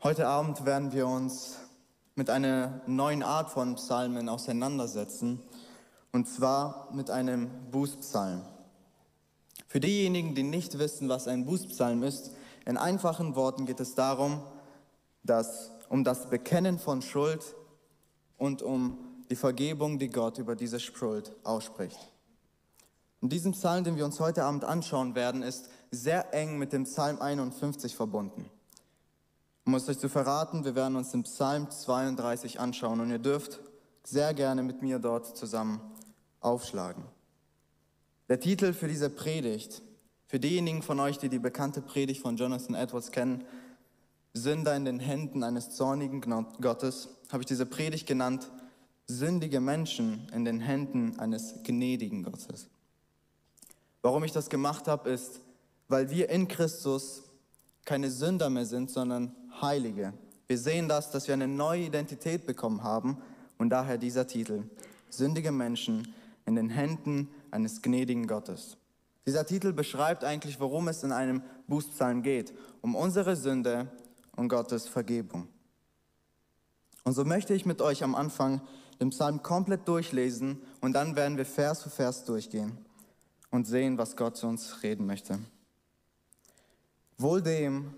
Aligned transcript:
Heute 0.00 0.28
Abend 0.28 0.64
werden 0.64 0.92
wir 0.92 1.08
uns 1.08 1.56
mit 2.14 2.30
einer 2.30 2.82
neuen 2.86 3.24
Art 3.24 3.50
von 3.50 3.74
Psalmen 3.74 4.28
auseinandersetzen, 4.28 5.40
und 6.12 6.28
zwar 6.28 6.88
mit 6.92 7.10
einem 7.10 7.50
Bußpsalm. 7.72 8.42
Für 9.66 9.80
diejenigen, 9.80 10.36
die 10.36 10.44
nicht 10.44 10.78
wissen, 10.78 11.08
was 11.08 11.26
ein 11.26 11.46
Bußpsalm 11.46 12.04
ist, 12.04 12.30
in 12.64 12.76
einfachen 12.76 13.34
Worten 13.34 13.66
geht 13.66 13.80
es 13.80 13.96
darum, 13.96 14.40
dass 15.24 15.72
um 15.88 16.04
das 16.04 16.30
Bekennen 16.30 16.78
von 16.78 17.02
Schuld 17.02 17.56
und 18.36 18.62
um 18.62 18.98
die 19.30 19.36
Vergebung, 19.36 19.98
die 19.98 20.10
Gott 20.10 20.38
über 20.38 20.54
diese 20.54 20.78
Schuld 20.78 21.32
ausspricht. 21.42 21.98
Und 23.20 23.32
diesen 23.32 23.50
Psalm, 23.50 23.82
den 23.82 23.96
wir 23.96 24.04
uns 24.04 24.20
heute 24.20 24.44
Abend 24.44 24.64
anschauen 24.64 25.16
werden, 25.16 25.42
ist 25.42 25.68
sehr 25.90 26.32
eng 26.32 26.56
mit 26.56 26.72
dem 26.72 26.84
Psalm 26.84 27.20
51 27.20 27.96
verbunden. 27.96 28.48
Um 29.68 29.74
es 29.74 29.86
euch 29.86 29.98
zu 29.98 30.08
verraten, 30.08 30.64
wir 30.64 30.74
werden 30.74 30.96
uns 30.96 31.10
den 31.10 31.24
Psalm 31.24 31.70
32 31.70 32.58
anschauen 32.58 33.00
und 33.00 33.10
ihr 33.10 33.18
dürft 33.18 33.60
sehr 34.02 34.32
gerne 34.32 34.62
mit 34.62 34.80
mir 34.80 34.98
dort 34.98 35.36
zusammen 35.36 35.82
aufschlagen. 36.40 37.04
Der 38.30 38.40
Titel 38.40 38.72
für 38.72 38.88
diese 38.88 39.10
Predigt, 39.10 39.82
für 40.26 40.40
diejenigen 40.40 40.80
von 40.80 40.98
euch, 41.00 41.18
die 41.18 41.28
die 41.28 41.38
bekannte 41.38 41.82
Predigt 41.82 42.22
von 42.22 42.38
Jonathan 42.38 42.74
Edwards 42.74 43.10
kennen, 43.10 43.44
Sünder 44.32 44.74
in 44.74 44.86
den 44.86 45.00
Händen 45.00 45.42
eines 45.42 45.76
zornigen 45.76 46.22
Gottes, 46.62 47.10
habe 47.30 47.42
ich 47.42 47.46
diese 47.46 47.66
Predigt 47.66 48.06
genannt, 48.06 48.50
sündige 49.06 49.60
Menschen 49.60 50.30
in 50.32 50.46
den 50.46 50.60
Händen 50.60 51.18
eines 51.18 51.56
gnädigen 51.62 52.22
Gottes. 52.22 52.68
Warum 54.00 54.24
ich 54.24 54.32
das 54.32 54.48
gemacht 54.48 54.88
habe, 54.88 55.10
ist, 55.10 55.42
weil 55.88 56.08
wir 56.08 56.30
in 56.30 56.48
Christus 56.48 57.24
keine 57.88 58.10
Sünder 58.10 58.50
mehr 58.50 58.66
sind, 58.66 58.90
sondern 58.90 59.34
Heilige. 59.62 60.12
Wir 60.46 60.58
sehen 60.58 60.88
das, 60.88 61.10
dass 61.10 61.26
wir 61.26 61.34
eine 61.34 61.48
neue 61.48 61.84
Identität 61.84 62.46
bekommen 62.46 62.82
haben 62.82 63.18
und 63.58 63.70
daher 63.70 63.98
dieser 63.98 64.26
Titel, 64.26 64.64
sündige 65.10 65.52
Menschen 65.52 66.14
in 66.46 66.56
den 66.56 66.70
Händen 66.70 67.28
eines 67.50 67.82
gnädigen 67.82 68.26
Gottes. 68.26 68.76
Dieser 69.26 69.44
Titel 69.44 69.72
beschreibt 69.72 70.24
eigentlich, 70.24 70.58
worum 70.58 70.88
es 70.88 71.02
in 71.02 71.12
einem 71.12 71.42
Bußpsalm 71.66 72.22
geht, 72.22 72.54
um 72.80 72.94
unsere 72.94 73.36
Sünde 73.36 73.88
und 74.36 74.48
Gottes 74.48 74.88
Vergebung. 74.88 75.48
Und 77.04 77.12
so 77.12 77.24
möchte 77.24 77.52
ich 77.52 77.66
mit 77.66 77.82
euch 77.82 78.02
am 78.02 78.14
Anfang 78.14 78.62
den 79.00 79.10
Psalm 79.10 79.42
komplett 79.42 79.86
durchlesen 79.86 80.62
und 80.80 80.94
dann 80.94 81.14
werden 81.14 81.36
wir 81.36 81.46
Vers 81.46 81.82
für 81.82 81.90
Vers 81.90 82.24
durchgehen 82.24 82.78
und 83.50 83.66
sehen, 83.66 83.98
was 83.98 84.16
Gott 84.16 84.36
zu 84.36 84.46
uns 84.46 84.82
reden 84.82 85.06
möchte. 85.06 85.38
Wohl 87.16 87.42
dem, 87.42 87.94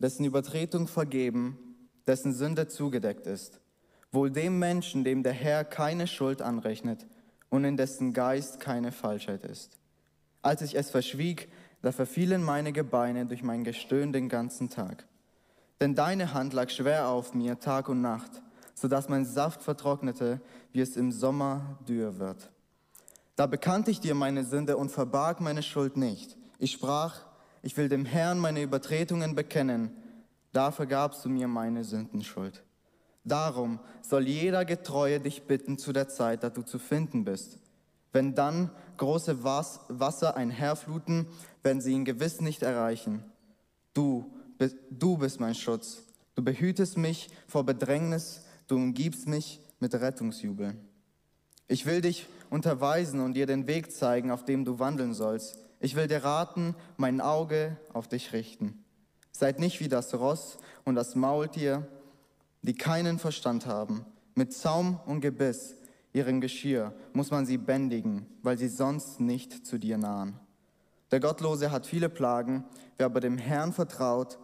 dessen 0.00 0.24
Übertretung 0.24 0.88
vergeben, 0.88 1.58
dessen 2.06 2.32
Sünde 2.32 2.66
zugedeckt 2.66 3.26
ist. 3.26 3.60
Wohl 4.10 4.30
dem 4.30 4.58
Menschen, 4.58 5.04
dem 5.04 5.22
der 5.22 5.32
Herr 5.32 5.64
keine 5.64 6.08
Schuld 6.08 6.42
anrechnet 6.42 7.06
und 7.48 7.64
in 7.64 7.76
dessen 7.76 8.12
Geist 8.12 8.58
keine 8.58 8.90
Falschheit 8.90 9.44
ist. 9.44 9.78
Als 10.42 10.62
ich 10.62 10.74
es 10.74 10.90
verschwieg, 10.90 11.48
da 11.82 11.92
verfielen 11.92 12.42
meine 12.42 12.72
Gebeine 12.72 13.26
durch 13.26 13.42
mein 13.42 13.62
Gestöhn 13.62 14.12
den 14.12 14.28
ganzen 14.28 14.68
Tag. 14.68 15.06
Denn 15.80 15.94
deine 15.94 16.34
Hand 16.34 16.52
lag 16.52 16.70
schwer 16.70 17.08
auf 17.08 17.34
mir 17.34 17.58
Tag 17.58 17.88
und 17.88 18.00
Nacht, 18.00 18.42
so 18.74 18.88
dass 18.88 19.08
mein 19.08 19.24
Saft 19.24 19.62
vertrocknete, 19.62 20.40
wie 20.72 20.80
es 20.80 20.96
im 20.96 21.12
Sommer 21.12 21.78
dürr 21.88 22.18
wird. 22.18 22.50
Da 23.36 23.46
bekannte 23.46 23.90
ich 23.90 24.00
dir 24.00 24.14
meine 24.14 24.44
Sünde 24.44 24.76
und 24.76 24.90
verbarg 24.90 25.40
meine 25.40 25.62
Schuld 25.62 25.96
nicht. 25.96 26.36
Ich 26.58 26.72
sprach, 26.72 27.20
ich 27.62 27.76
will 27.76 27.88
dem 27.88 28.04
Herrn 28.04 28.38
meine 28.38 28.62
Übertretungen 28.62 29.34
bekennen. 29.34 29.90
Da 30.52 30.70
vergabst 30.70 31.24
du 31.24 31.28
mir 31.28 31.48
meine 31.48 31.84
Sündenschuld. 31.84 32.62
Darum 33.24 33.78
soll 34.02 34.26
jeder 34.26 34.64
Getreue 34.64 35.20
dich 35.20 35.42
bitten 35.42 35.78
zu 35.78 35.92
der 35.92 36.08
Zeit, 36.08 36.42
da 36.42 36.50
du 36.50 36.62
zu 36.62 36.78
finden 36.78 37.24
bist. 37.24 37.58
Wenn 38.12 38.34
dann 38.34 38.70
große 38.96 39.44
Wasser 39.44 40.36
einherfluten, 40.36 41.26
werden 41.62 41.80
sie 41.80 41.92
ihn 41.92 42.04
gewiss 42.04 42.40
nicht 42.40 42.62
erreichen. 42.62 43.22
Du, 43.94 44.32
du 44.90 45.18
bist 45.18 45.38
mein 45.38 45.54
Schutz. 45.54 46.02
Du 46.34 46.42
behütest 46.42 46.96
mich 46.96 47.28
vor 47.46 47.64
Bedrängnis, 47.64 48.42
du 48.66 48.76
umgibst 48.76 49.28
mich 49.28 49.60
mit 49.78 49.94
Rettungsjubel. 49.94 50.74
Ich 51.68 51.86
will 51.86 52.00
dich 52.00 52.26
unterweisen 52.48 53.20
und 53.20 53.34
dir 53.34 53.46
den 53.46 53.66
Weg 53.66 53.92
zeigen, 53.92 54.30
auf 54.30 54.44
dem 54.44 54.64
du 54.64 54.78
wandeln 54.78 55.14
sollst. 55.14 55.58
Ich 55.80 55.96
will 55.96 56.06
dir 56.06 56.22
raten, 56.22 56.76
mein 56.98 57.20
Auge 57.20 57.76
auf 57.92 58.06
dich 58.06 58.32
richten. 58.32 58.84
Seid 59.32 59.58
nicht 59.58 59.80
wie 59.80 59.88
das 59.88 60.14
Ross 60.14 60.58
und 60.84 60.94
das 60.94 61.14
Maultier, 61.14 61.88
die 62.62 62.74
keinen 62.74 63.18
Verstand 63.18 63.64
haben. 63.64 64.04
Mit 64.34 64.52
Zaum 64.52 65.00
und 65.06 65.22
Gebiss, 65.22 65.76
ihrem 66.12 66.42
Geschirr, 66.42 66.92
muss 67.14 67.30
man 67.30 67.46
sie 67.46 67.56
bändigen, 67.56 68.26
weil 68.42 68.58
sie 68.58 68.68
sonst 68.68 69.20
nicht 69.20 69.66
zu 69.66 69.78
dir 69.78 69.96
nahen. 69.96 70.38
Der 71.10 71.20
Gottlose 71.20 71.70
hat 71.70 71.86
viele 71.86 72.10
Plagen, 72.10 72.64
wer 72.98 73.06
aber 73.06 73.20
dem 73.20 73.38
Herrn 73.38 73.72
vertraut, 73.72 74.38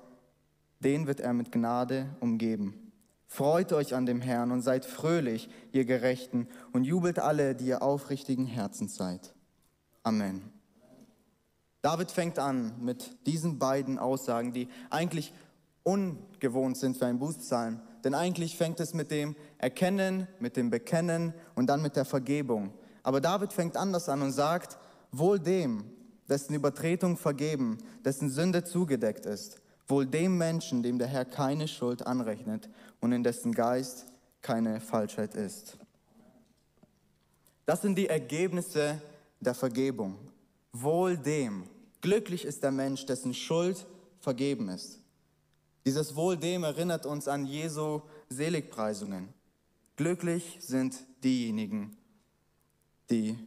den 0.81 1.07
wird 1.07 1.21
er 1.21 1.35
mit 1.35 1.53
Gnade 1.53 2.17
umgeben. 2.21 2.93
Freut 3.27 3.73
euch 3.73 3.95
an 3.95 4.07
dem 4.07 4.21
Herrn 4.21 4.53
und 4.53 4.63
seid 4.63 4.87
fröhlich, 4.87 5.49
ihr 5.73 5.85
Gerechten, 5.85 6.49
und 6.73 6.85
jubelt 6.85 7.19
alle, 7.19 7.55
die 7.55 7.67
ihr 7.67 7.83
aufrichtigen 7.83 8.47
Herzens 8.47 8.97
seid. 8.97 9.35
Amen. 10.03 10.56
David 11.87 12.11
fängt 12.11 12.41
an 12.41 12.73
mit 12.81 13.17
diesen 13.29 13.61
beiden 13.61 14.01
Aussagen, 14.01 14.53
die 14.53 14.67
eigentlich 14.91 15.33
ungewohnt 15.85 16.77
sind 16.77 16.97
für 16.97 17.07
einen 17.07 17.21
Bußpsalm. 17.21 17.81
Denn 18.03 18.13
eigentlich 18.13 18.57
fängt 18.57 18.81
es 18.81 18.93
mit 18.93 19.13
dem 19.13 19.37
Erkennen, 19.59 20.27
mit 20.41 20.57
dem 20.57 20.69
Bekennen 20.69 21.33
und 21.55 21.69
dann 21.69 21.83
mit 21.83 21.95
der 21.95 22.05
Vergebung. 22.05 22.73
Aber 23.05 23.21
David 23.21 23.53
fängt 23.53 23.77
anders 23.77 24.09
an 24.09 24.21
und 24.23 24.33
sagt, 24.33 24.79
wohl 25.13 25.39
dem, 25.39 25.85
dessen 26.29 26.55
Übertretung 26.55 27.17
vergeben, 27.17 27.79
dessen 28.05 28.31
Sünde 28.31 28.65
zugedeckt 28.65 29.25
ist, 29.25 29.63
wohl 29.87 30.07
dem 30.07 30.37
Menschen, 30.37 30.83
dem 30.83 30.99
der 30.99 31.07
Herr 31.07 31.25
keine 31.25 31.69
Schuld 31.69 32.05
anrechnet 32.05 32.69
und 32.99 33.13
in 33.13 33.23
dessen 33.23 33.53
Geist 33.53 34.07
keine 34.43 34.81
Falschheit 34.81 35.37
ist. 35.37 35.79
Das 37.65 37.81
sind 37.81 37.97
die 37.97 38.09
Ergebnisse 38.09 39.01
der 39.39 39.55
Vergebung. 39.55 40.19
Wohl 40.73 41.17
dem, 41.17 41.69
Glücklich 42.01 42.45
ist 42.45 42.63
der 42.63 42.73
Mensch, 42.73 43.07
dessen 43.07 43.35
Schuld 43.35 43.87
vergeben 44.21 44.69
ist. 44.69 45.01
Dieses 45.85 46.17
Wohl 46.17 46.37
dem 46.37 46.65
erinnert 46.65 47.07
uns 47.07 47.29
an 47.29 47.47
Jesu 47.47 48.03
Seligpreisungen. 48.29 49.29
Glücklich 49.97 50.59
sind 50.61 50.97
diejenigen, 51.23 51.97
die 53.09 53.39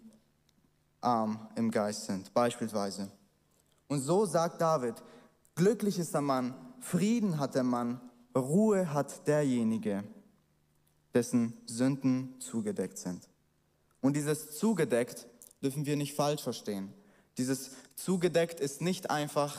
arm 1.02 1.48
im 1.56 1.70
Geist 1.70 2.06
sind, 2.06 2.34
beispielsweise. 2.34 3.12
Und 3.88 4.02
so 4.02 4.26
sagt 4.26 4.62
David, 4.62 4.96
glücklich 5.56 6.00
ist 6.00 6.14
der 6.14 6.22
Mann, 6.22 6.54
Frieden 6.80 7.40
hat 7.40 7.56
der 7.56 7.64
Mann, 7.64 8.00
Ruhe 8.36 8.94
hat 8.94 9.28
derjenige, 9.28 10.04
dessen 11.14 11.54
Sünden 11.66 12.40
zugedeckt 12.40 12.98
sind. 12.98 13.28
Und 14.02 14.16
dieses 14.16 14.58
zugedeckt 14.58 15.28
dürfen 15.62 15.86
wir 15.86 15.98
nicht 15.98 16.16
falsch 16.16 16.42
verstehen. 16.42 16.94
Dieses 17.38 17.72
zugedeckt 18.04 18.60
ist 18.60 18.82
nicht 18.82 19.10
einfach, 19.10 19.56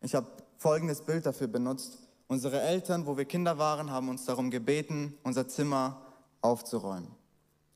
ich 0.00 0.14
habe 0.14 0.26
folgendes 0.56 1.02
Bild 1.02 1.26
dafür 1.26 1.46
benutzt. 1.46 1.98
Unsere 2.26 2.60
Eltern, 2.60 3.06
wo 3.06 3.16
wir 3.16 3.24
Kinder 3.24 3.58
waren, 3.58 3.90
haben 3.90 4.08
uns 4.08 4.24
darum 4.24 4.50
gebeten, 4.50 5.16
unser 5.22 5.46
Zimmer 5.46 6.00
aufzuräumen. 6.40 7.10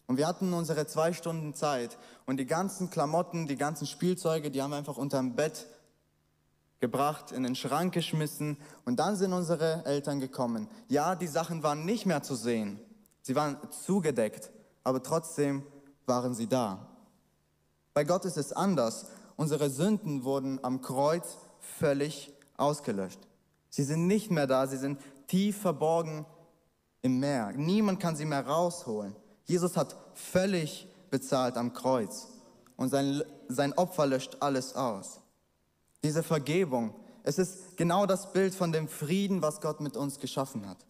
Und 0.06 0.16
wir 0.16 0.26
hatten 0.26 0.54
unsere 0.54 0.86
zwei 0.86 1.12
Stunden 1.12 1.54
Zeit 1.54 1.98
und 2.24 2.38
die 2.38 2.46
ganzen 2.46 2.88
Klamotten, 2.88 3.46
die 3.46 3.56
ganzen 3.56 3.86
Spielzeuge, 3.86 4.50
die 4.50 4.62
haben 4.62 4.70
wir 4.70 4.78
einfach 4.78 4.96
unterm 4.96 5.36
Bett 5.36 5.66
gebracht, 6.80 7.32
in 7.32 7.42
den 7.42 7.54
Schrank 7.54 7.92
geschmissen 7.92 8.56
und 8.86 8.96
dann 8.98 9.16
sind 9.16 9.32
unsere 9.34 9.84
Eltern 9.84 10.20
gekommen. 10.20 10.68
Ja, 10.88 11.14
die 11.14 11.26
Sachen 11.26 11.62
waren 11.62 11.84
nicht 11.84 12.06
mehr 12.06 12.22
zu 12.22 12.36
sehen. 12.36 12.80
Sie 13.20 13.34
waren 13.34 13.58
zugedeckt, 13.84 14.50
aber 14.84 15.02
trotzdem 15.02 15.62
waren 16.06 16.34
sie 16.34 16.46
da. 16.46 16.86
Bei 17.92 18.04
Gott 18.04 18.24
ist 18.24 18.38
es 18.38 18.52
anders. 18.52 19.08
Unsere 19.38 19.70
Sünden 19.70 20.24
wurden 20.24 20.58
am 20.64 20.82
Kreuz 20.82 21.38
völlig 21.60 22.32
ausgelöscht. 22.56 23.20
Sie 23.68 23.84
sind 23.84 24.08
nicht 24.08 24.32
mehr 24.32 24.48
da, 24.48 24.66
sie 24.66 24.76
sind 24.76 24.98
tief 25.28 25.58
verborgen 25.60 26.26
im 27.02 27.20
Meer. 27.20 27.52
Niemand 27.54 28.00
kann 28.00 28.16
sie 28.16 28.24
mehr 28.24 28.44
rausholen. 28.44 29.14
Jesus 29.44 29.76
hat 29.76 29.94
völlig 30.14 30.88
bezahlt 31.10 31.56
am 31.56 31.72
Kreuz 31.72 32.26
und 32.76 32.88
sein, 32.88 33.22
sein 33.46 33.72
Opfer 33.74 34.06
löscht 34.06 34.38
alles 34.40 34.74
aus. 34.74 35.20
Diese 36.02 36.24
Vergebung, 36.24 36.92
es 37.22 37.38
ist 37.38 37.76
genau 37.76 38.06
das 38.06 38.32
Bild 38.32 38.56
von 38.56 38.72
dem 38.72 38.88
Frieden, 38.88 39.40
was 39.40 39.60
Gott 39.60 39.80
mit 39.80 39.96
uns 39.96 40.18
geschaffen 40.18 40.68
hat. 40.68 40.84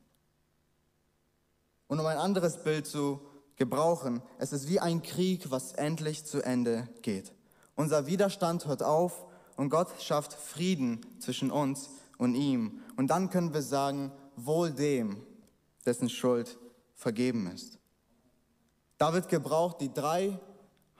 Und 1.86 2.00
um 2.00 2.06
ein 2.06 2.16
anderes 2.16 2.62
Bild 2.62 2.86
zu 2.86 3.20
gebrauchen, 3.56 4.22
es 4.38 4.54
ist 4.54 4.70
wie 4.70 4.80
ein 4.80 5.02
Krieg, 5.02 5.50
was 5.50 5.72
endlich 5.72 6.24
zu 6.24 6.40
Ende 6.40 6.88
geht. 7.02 7.34
Unser 7.78 8.08
Widerstand 8.08 8.66
hört 8.66 8.82
auf 8.82 9.24
und 9.56 9.70
Gott 9.70 10.02
schafft 10.02 10.32
Frieden 10.32 11.00
zwischen 11.20 11.52
uns 11.52 11.90
und 12.18 12.34
ihm. 12.34 12.80
Und 12.96 13.06
dann 13.06 13.30
können 13.30 13.54
wir 13.54 13.62
sagen, 13.62 14.10
wohl 14.34 14.72
dem, 14.72 15.22
dessen 15.86 16.10
Schuld 16.10 16.58
vergeben 16.96 17.46
ist. 17.46 17.78
David 18.98 19.28
gebraucht 19.28 19.80
die 19.80 19.94
drei 19.94 20.40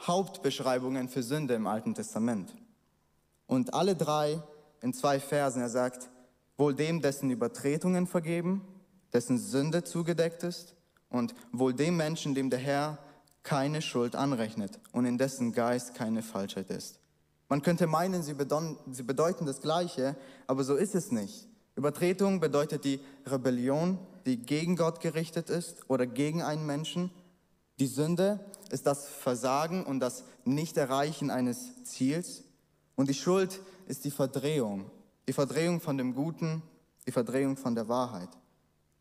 Hauptbeschreibungen 0.02 1.08
für 1.08 1.24
Sünde 1.24 1.54
im 1.54 1.66
Alten 1.66 1.96
Testament. 1.96 2.54
Und 3.48 3.74
alle 3.74 3.96
drei 3.96 4.40
in 4.80 4.94
zwei 4.94 5.18
Versen. 5.18 5.60
Er 5.60 5.70
sagt, 5.70 6.08
wohl 6.56 6.76
dem, 6.76 7.02
dessen 7.02 7.28
Übertretungen 7.32 8.06
vergeben, 8.06 8.64
dessen 9.12 9.36
Sünde 9.36 9.82
zugedeckt 9.82 10.44
ist 10.44 10.76
und 11.10 11.34
wohl 11.50 11.74
dem 11.74 11.96
Menschen, 11.96 12.36
dem 12.36 12.50
der 12.50 12.60
Herr 12.60 12.98
keine 13.48 13.80
Schuld 13.80 14.14
anrechnet 14.14 14.78
und 14.92 15.06
in 15.06 15.16
dessen 15.16 15.52
Geist 15.52 15.94
keine 15.94 16.22
Falschheit 16.22 16.68
ist. 16.68 17.00
Man 17.48 17.62
könnte 17.62 17.86
meinen, 17.86 18.22
sie 18.22 18.34
bedeuten 18.34 19.46
das 19.46 19.62
Gleiche, 19.62 20.16
aber 20.46 20.64
so 20.64 20.74
ist 20.76 20.94
es 20.94 21.10
nicht. 21.10 21.48
Übertretung 21.74 22.40
bedeutet 22.40 22.84
die 22.84 23.00
Rebellion, 23.24 23.98
die 24.26 24.36
gegen 24.36 24.76
Gott 24.76 25.00
gerichtet 25.00 25.48
ist 25.48 25.88
oder 25.88 26.06
gegen 26.06 26.42
einen 26.42 26.66
Menschen. 26.66 27.10
Die 27.78 27.86
Sünde 27.86 28.38
ist 28.70 28.86
das 28.86 29.08
Versagen 29.08 29.82
und 29.86 30.00
das 30.00 30.24
Nichterreichen 30.44 31.30
eines 31.30 31.84
Ziels. 31.84 32.44
Und 32.96 33.08
die 33.08 33.14
Schuld 33.14 33.62
ist 33.86 34.04
die 34.04 34.10
Verdrehung, 34.10 34.90
die 35.26 35.32
Verdrehung 35.32 35.80
von 35.80 35.96
dem 35.96 36.14
Guten, 36.14 36.62
die 37.06 37.12
Verdrehung 37.12 37.56
von 37.56 37.74
der 37.74 37.88
Wahrheit. 37.88 38.28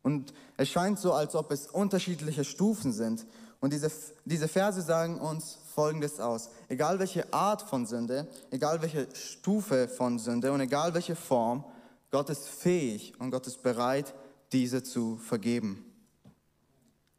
Und 0.02 0.32
es 0.56 0.70
scheint 0.70 0.98
so, 0.98 1.12
als 1.12 1.34
ob 1.34 1.52
es 1.52 1.66
unterschiedliche 1.66 2.44
Stufen 2.44 2.92
sind. 2.92 3.26
Und 3.60 3.72
diese, 3.72 3.90
diese 4.24 4.48
Verse 4.48 4.80
sagen 4.82 5.20
uns 5.20 5.58
Folgendes 5.74 6.20
aus. 6.20 6.50
Egal 6.68 6.98
welche 6.98 7.32
Art 7.32 7.62
von 7.62 7.86
Sünde, 7.86 8.28
egal 8.50 8.82
welche 8.82 9.08
Stufe 9.14 9.88
von 9.88 10.18
Sünde 10.18 10.52
und 10.52 10.60
egal 10.60 10.94
welche 10.94 11.16
Form, 11.16 11.64
Gott 12.10 12.30
ist 12.30 12.48
fähig 12.48 13.14
und 13.18 13.30
Gott 13.30 13.46
ist 13.46 13.62
bereit, 13.62 14.14
diese 14.52 14.82
zu 14.82 15.16
vergeben. 15.16 15.84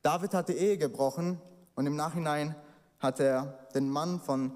David 0.01 0.33
hat 0.33 0.49
die 0.49 0.53
Ehe 0.53 0.77
gebrochen 0.77 1.39
und 1.75 1.85
im 1.85 1.95
Nachhinein 1.95 2.55
hat 2.99 3.19
er 3.19 3.67
den 3.75 3.89
Mann 3.89 4.19
von 4.19 4.53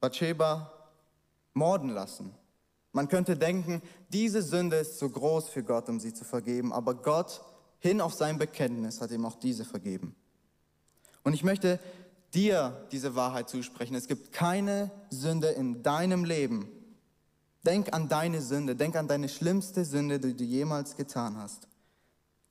Bathsheba 0.00 0.70
morden 1.54 1.90
lassen. 1.90 2.34
Man 2.92 3.08
könnte 3.08 3.36
denken, 3.36 3.82
diese 4.10 4.40
Sünde 4.42 4.76
ist 4.76 4.98
zu 4.98 5.10
groß 5.10 5.48
für 5.48 5.62
Gott, 5.62 5.88
um 5.88 6.00
sie 6.00 6.14
zu 6.14 6.24
vergeben, 6.24 6.72
aber 6.72 6.94
Gott, 6.94 7.42
hin 7.78 8.00
auf 8.00 8.14
sein 8.14 8.38
Bekenntnis, 8.38 9.00
hat 9.00 9.10
ihm 9.10 9.26
auch 9.26 9.36
diese 9.36 9.64
vergeben. 9.64 10.14
Und 11.26 11.32
ich 11.32 11.42
möchte 11.42 11.80
dir 12.34 12.86
diese 12.92 13.16
Wahrheit 13.16 13.48
zusprechen. 13.48 13.96
Es 13.96 14.06
gibt 14.06 14.30
keine 14.30 14.92
Sünde 15.10 15.48
in 15.48 15.82
deinem 15.82 16.24
Leben. 16.24 16.68
Denk 17.64 17.92
an 17.92 18.08
deine 18.08 18.40
Sünde, 18.40 18.76
denk 18.76 18.94
an 18.94 19.08
deine 19.08 19.28
schlimmste 19.28 19.84
Sünde, 19.84 20.20
die 20.20 20.36
du 20.36 20.44
jemals 20.44 20.94
getan 20.94 21.36
hast. 21.36 21.66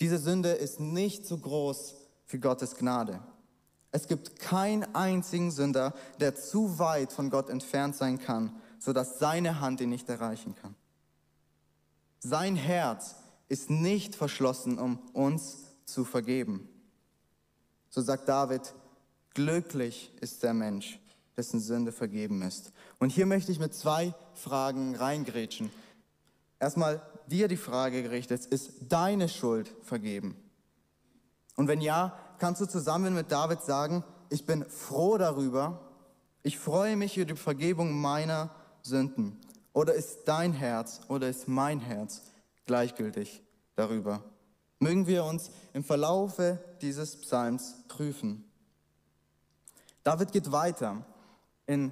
Diese 0.01 0.17
Sünde 0.17 0.49
ist 0.49 0.81
nicht 0.81 1.25
zu 1.25 1.37
groß 1.37 1.95
für 2.25 2.37
Gottes 2.37 2.75
Gnade. 2.75 3.21
Es 3.93 4.07
gibt 4.07 4.39
keinen 4.39 4.93
einzigen 4.93 5.51
Sünder, 5.51 5.93
der 6.19 6.35
zu 6.35 6.77
weit 6.77 7.13
von 7.13 7.29
Gott 7.29 7.49
entfernt 7.49 7.95
sein 7.95 8.19
kann, 8.19 8.53
sodass 8.77 9.19
seine 9.19 9.61
Hand 9.61 9.79
ihn 9.79 9.89
nicht 9.89 10.09
erreichen 10.09 10.53
kann. 10.53 10.75
Sein 12.19 12.57
Herz 12.57 13.15
ist 13.47 13.69
nicht 13.69 14.15
verschlossen, 14.15 14.77
um 14.79 14.99
uns 15.13 15.59
zu 15.85 16.03
vergeben. 16.03 16.67
So 17.95 18.01
sagt 18.01 18.27
David, 18.27 18.73
glücklich 19.35 20.11
ist 20.19 20.43
der 20.43 20.53
Mensch, 20.53 20.99
dessen 21.37 21.61
Sünde 21.61 21.93
vergeben 21.93 22.41
ist. 22.41 22.73
Und 22.99 23.09
hier 23.09 23.25
möchte 23.25 23.53
ich 23.53 23.59
mit 23.59 23.73
zwei 23.73 24.13
Fragen 24.33 24.97
reingrätschen. 24.97 25.71
Erstmal 26.59 27.01
dir 27.27 27.47
die 27.47 27.55
Frage 27.55 28.03
gerichtet, 28.03 28.47
ist 28.47 28.71
deine 28.89 29.29
Schuld 29.29 29.73
vergeben? 29.81 30.35
Und 31.55 31.69
wenn 31.69 31.79
ja, 31.79 32.19
kannst 32.37 32.59
du 32.59 32.65
zusammen 32.65 33.13
mit 33.13 33.31
David 33.31 33.61
sagen, 33.61 34.03
ich 34.29 34.45
bin 34.45 34.65
froh 34.65 35.17
darüber, 35.17 35.79
ich 36.43 36.59
freue 36.59 36.97
mich 36.97 37.15
über 37.15 37.27
die 37.27 37.39
Vergebung 37.39 37.93
meiner 37.93 38.49
Sünden. 38.81 39.39
Oder 39.71 39.93
ist 39.93 40.25
dein 40.25 40.51
Herz 40.51 40.99
oder 41.07 41.29
ist 41.29 41.47
mein 41.47 41.79
Herz 41.79 42.23
gleichgültig 42.65 43.41
darüber? 43.77 44.21
Mögen 44.85 45.07
wir 45.07 45.23
uns 45.23 45.49
im 45.73 45.83
Verlaufe 45.83 46.59
dieses 46.79 47.19
Psalms 47.19 47.73
prüfen. 47.87 48.45
David 50.03 50.31
geht 50.31 50.51
weiter 50.51 51.03
in 51.65 51.91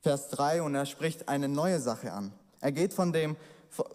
Vers 0.00 0.28
3 0.28 0.62
und 0.62 0.76
er 0.76 0.86
spricht 0.86 1.28
eine 1.28 1.48
neue 1.48 1.80
Sache 1.80 2.12
an. 2.12 2.32
Er 2.60 2.70
geht 2.70 2.94
von, 2.94 3.12
dem, 3.12 3.36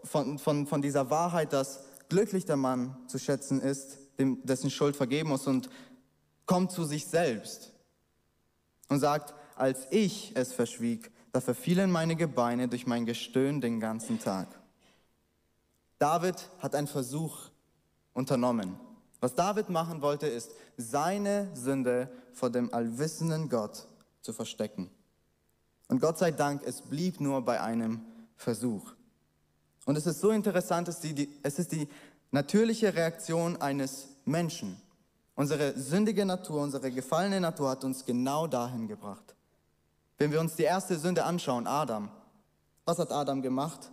von, 0.04 0.38
von, 0.38 0.68
von 0.68 0.82
dieser 0.82 1.10
Wahrheit, 1.10 1.54
dass 1.54 1.86
glücklich 2.10 2.44
der 2.44 2.58
Mann 2.58 2.98
zu 3.08 3.20
schätzen 3.20 3.62
ist, 3.62 4.00
dem, 4.20 4.46
dessen 4.46 4.70
Schuld 4.70 4.98
vergeben 4.98 5.30
muss 5.30 5.48
und 5.48 5.70
kommt 6.46 6.74
zu 6.74 6.84
sich 6.84 7.08
selbst 7.08 7.72
und 8.90 9.00
sagt, 9.00 9.34
als 9.56 9.88
ich 9.92 10.34
es 10.36 10.52
verschwieg, 10.52 11.10
da 11.32 11.40
verfielen 11.40 11.90
meine 11.90 12.18
Gebeine 12.18 12.68
durch 12.68 12.86
mein 12.86 13.06
Gestöhn 13.06 13.62
den 13.62 13.80
ganzen 13.80 14.20
Tag. 14.20 14.50
David 16.00 16.50
hat 16.60 16.76
einen 16.76 16.88
Versuch 16.88 17.55
unternommen. 18.16 18.80
Was 19.20 19.36
David 19.36 19.70
machen 19.70 20.02
wollte, 20.02 20.26
ist, 20.26 20.52
seine 20.78 21.50
Sünde 21.54 22.10
vor 22.34 22.50
dem 22.50 22.74
allwissenden 22.74 23.50
Gott 23.50 23.88
zu 24.22 24.34
verstecken. 24.34 24.90
Und 25.88 26.02
Gott 26.02 26.18
sei 26.18 26.32
Dank, 26.32 26.64
es 26.66 26.82
blieb 26.82 27.20
nur 27.20 27.44
bei 27.44 27.62
einem 27.62 28.02
Versuch. 28.36 28.94
Und 29.86 29.98
es 29.98 30.08
ist 30.08 30.20
so 30.20 30.32
interessant, 30.32 30.88
es 30.88 31.04
ist 31.04 31.72
die, 31.72 31.88
natürliche 32.32 32.94
Reaktion 32.94 33.62
eines 33.62 34.08
Menschen. 34.26 34.78
Unsere 35.36 35.78
sündige 35.78 36.26
Natur, 36.26 36.62
unsere 36.62 36.92
gefallene 36.92 37.40
Natur 37.40 37.70
hat 37.70 37.84
uns 37.84 38.06
genau 38.06 38.48
dahin 38.48 38.88
gebracht. 38.88 39.36
Wenn 40.18 40.32
wir 40.32 40.40
uns 40.40 40.56
die 40.56 40.64
erste 40.64 40.98
Sünde 40.98 41.24
anschauen, 41.24 41.68
Adam. 41.68 42.10
Was 42.86 43.00
hat 43.00 43.12
Adam 43.12 43.42
gemacht? 43.42 43.92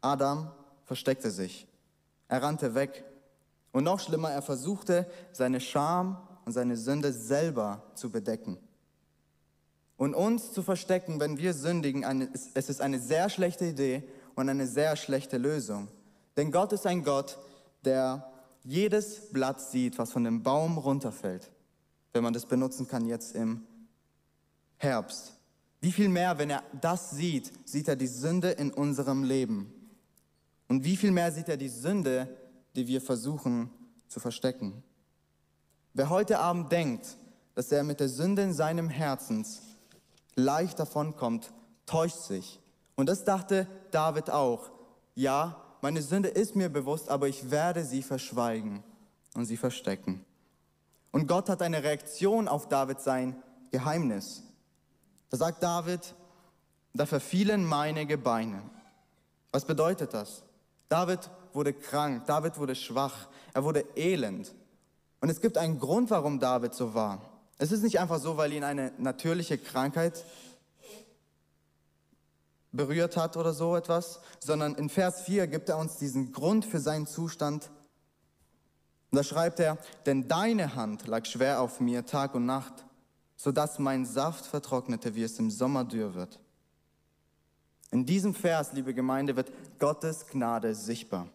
Adam 0.00 0.50
versteckte 0.84 1.30
sich. 1.30 1.66
Er 2.28 2.42
rannte 2.42 2.74
weg. 2.74 3.04
Und 3.76 3.84
noch 3.84 4.00
schlimmer, 4.00 4.30
er 4.30 4.40
versuchte, 4.40 5.06
seine 5.32 5.60
Scham 5.60 6.16
und 6.46 6.52
seine 6.52 6.78
Sünde 6.78 7.12
selber 7.12 7.82
zu 7.94 8.10
bedecken. 8.10 8.56
Und 9.98 10.14
uns 10.14 10.54
zu 10.54 10.62
verstecken, 10.62 11.20
wenn 11.20 11.36
wir 11.36 11.52
sündigen, 11.52 12.02
es 12.54 12.70
ist 12.70 12.80
eine 12.80 12.98
sehr 12.98 13.28
schlechte 13.28 13.66
Idee 13.66 14.02
und 14.34 14.48
eine 14.48 14.66
sehr 14.66 14.96
schlechte 14.96 15.36
Lösung. 15.36 15.88
Denn 16.38 16.50
Gott 16.52 16.72
ist 16.72 16.86
ein 16.86 17.04
Gott, 17.04 17.38
der 17.84 18.32
jedes 18.64 19.28
Blatt 19.30 19.60
sieht, 19.60 19.98
was 19.98 20.10
von 20.10 20.24
dem 20.24 20.42
Baum 20.42 20.78
runterfällt, 20.78 21.50
wenn 22.14 22.24
man 22.24 22.32
das 22.32 22.46
benutzen 22.46 22.88
kann 22.88 23.04
jetzt 23.04 23.34
im 23.34 23.66
Herbst. 24.78 25.34
Wie 25.82 25.92
viel 25.92 26.08
mehr, 26.08 26.38
wenn 26.38 26.48
er 26.48 26.62
das 26.80 27.10
sieht, 27.10 27.52
sieht 27.68 27.88
er 27.88 27.96
die 27.96 28.06
Sünde 28.06 28.52
in 28.52 28.72
unserem 28.72 29.22
Leben. 29.22 29.70
Und 30.66 30.82
wie 30.82 30.96
viel 30.96 31.10
mehr 31.10 31.30
sieht 31.30 31.50
er 31.50 31.58
die 31.58 31.68
Sünde, 31.68 32.34
die 32.76 32.86
wir 32.86 33.00
versuchen 33.00 33.70
zu 34.06 34.20
verstecken. 34.20 34.82
Wer 35.94 36.10
heute 36.10 36.38
Abend 36.38 36.70
denkt, 36.70 37.16
dass 37.54 37.72
er 37.72 37.82
mit 37.82 38.00
der 38.00 38.10
Sünde 38.10 38.42
in 38.42 38.52
seinem 38.52 38.90
Herzens 38.90 39.62
leicht 40.34 40.78
davonkommt, 40.78 41.52
täuscht 41.86 42.18
sich. 42.18 42.60
Und 42.94 43.08
das 43.08 43.24
dachte 43.24 43.66
David 43.90 44.30
auch. 44.30 44.70
Ja, 45.14 45.62
meine 45.80 46.02
Sünde 46.02 46.28
ist 46.28 46.54
mir 46.54 46.68
bewusst, 46.68 47.08
aber 47.08 47.28
ich 47.28 47.50
werde 47.50 47.84
sie 47.84 48.02
verschweigen 48.02 48.84
und 49.34 49.46
sie 49.46 49.56
verstecken. 49.56 50.24
Und 51.12 51.26
Gott 51.26 51.48
hat 51.48 51.62
eine 51.62 51.82
Reaktion 51.82 52.46
auf 52.46 52.68
David 52.68 53.00
sein 53.00 53.42
Geheimnis. 53.70 54.42
Da 55.30 55.38
sagt 55.38 55.62
David, 55.62 56.14
da 56.92 57.06
verfielen 57.06 57.64
meine 57.64 58.04
Gebeine. 58.04 58.62
Was 59.50 59.64
bedeutet 59.64 60.12
das? 60.12 60.42
David 60.88 61.30
wurde 61.56 61.72
krank, 61.72 62.26
David 62.26 62.58
wurde 62.58 62.76
schwach, 62.76 63.26
er 63.52 63.64
wurde 63.64 63.84
elend. 63.96 64.54
Und 65.20 65.30
es 65.30 65.40
gibt 65.40 65.58
einen 65.58 65.80
Grund, 65.80 66.10
warum 66.10 66.38
David 66.38 66.74
so 66.74 66.94
war. 66.94 67.20
Es 67.58 67.72
ist 67.72 67.82
nicht 67.82 67.98
einfach 67.98 68.20
so, 68.20 68.36
weil 68.36 68.52
ihn 68.52 68.62
eine 68.62 68.92
natürliche 68.98 69.58
Krankheit 69.58 70.24
berührt 72.70 73.16
hat 73.16 73.36
oder 73.36 73.52
so 73.52 73.74
etwas, 73.74 74.20
sondern 74.38 74.74
in 74.74 74.88
Vers 74.88 75.22
4 75.22 75.46
gibt 75.46 75.68
er 75.68 75.78
uns 75.78 75.96
diesen 75.96 76.32
Grund 76.32 76.64
für 76.64 76.78
seinen 76.78 77.06
Zustand. 77.06 77.70
Und 79.10 79.16
da 79.16 79.24
schreibt 79.24 79.58
er, 79.58 79.78
denn 80.04 80.28
deine 80.28 80.74
Hand 80.74 81.06
lag 81.06 81.24
schwer 81.24 81.60
auf 81.62 81.80
mir 81.80 82.04
Tag 82.04 82.34
und 82.34 82.44
Nacht, 82.44 82.84
sodass 83.36 83.78
mein 83.78 84.04
Saft 84.04 84.46
vertrocknete, 84.46 85.14
wie 85.14 85.22
es 85.22 85.38
im 85.38 85.50
Sommer 85.50 85.84
dürr 85.84 86.14
wird. 86.14 86.38
In 87.90 88.04
diesem 88.04 88.34
Vers, 88.34 88.72
liebe 88.72 88.92
Gemeinde, 88.92 89.36
wird 89.36 89.52
Gottes 89.78 90.26
Gnade 90.26 90.74
sichtbar. 90.74 91.28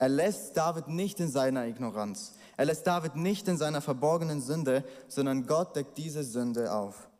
Er 0.00 0.08
lässt 0.08 0.56
David 0.56 0.88
nicht 0.88 1.20
in 1.20 1.30
seiner 1.30 1.66
Ignoranz. 1.66 2.32
Er 2.56 2.64
lässt 2.64 2.86
David 2.86 3.16
nicht 3.16 3.46
in 3.48 3.58
seiner 3.58 3.82
verborgenen 3.82 4.40
Sünde, 4.40 4.82
sondern 5.08 5.46
Gott 5.46 5.76
deckt 5.76 5.98
diese 5.98 6.24
Sünde 6.24 6.72
auf. 6.72 7.10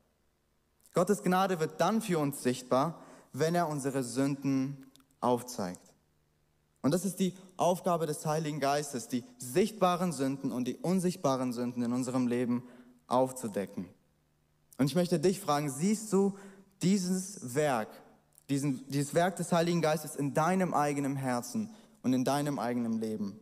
Gottes 0.95 1.23
Gnade 1.23 1.61
wird 1.61 1.79
dann 1.79 2.01
für 2.01 2.19
uns 2.19 2.43
sichtbar, 2.43 2.99
wenn 3.35 3.55
er 3.55 3.69
unsere 3.69 4.03
Sünden 4.03 4.91
aufzeigt. 5.21 5.93
Und 6.81 6.95
das 6.95 7.05
ist 7.05 7.21
die 7.21 7.35
Aufgabe 7.59 8.07
des 8.07 8.25
Heiligen 8.25 8.61
Geistes, 8.61 9.09
die 9.09 9.25
sichtbaren 9.37 10.13
Sünden 10.13 10.51
und 10.51 10.67
die 10.67 10.79
unsichtbaren 10.79 11.53
Sünden 11.53 11.83
in 11.83 11.93
unserem 11.93 12.27
Leben 12.27 12.63
aufzudecken. 13.09 13.91
Und 14.79 14.87
ich 14.87 14.95
möchte 14.95 15.21
dich 15.21 15.39
fragen, 15.39 15.69
siehst 15.69 16.11
du 16.15 16.39
dieses 16.81 17.55
Werk, 17.55 17.91
diesen, 18.49 18.89
dieses 18.89 19.13
Werk 19.13 19.37
des 19.37 19.53
Heiligen 19.53 19.83
Geistes 19.83 20.17
in 20.17 20.33
deinem 20.33 20.73
eigenen 20.73 21.17
Herzen 21.17 21.69
und 22.03 22.13
in 22.13 22.25
deinem 22.25 22.59
eigenen 22.59 22.99
Leben? 23.01 23.39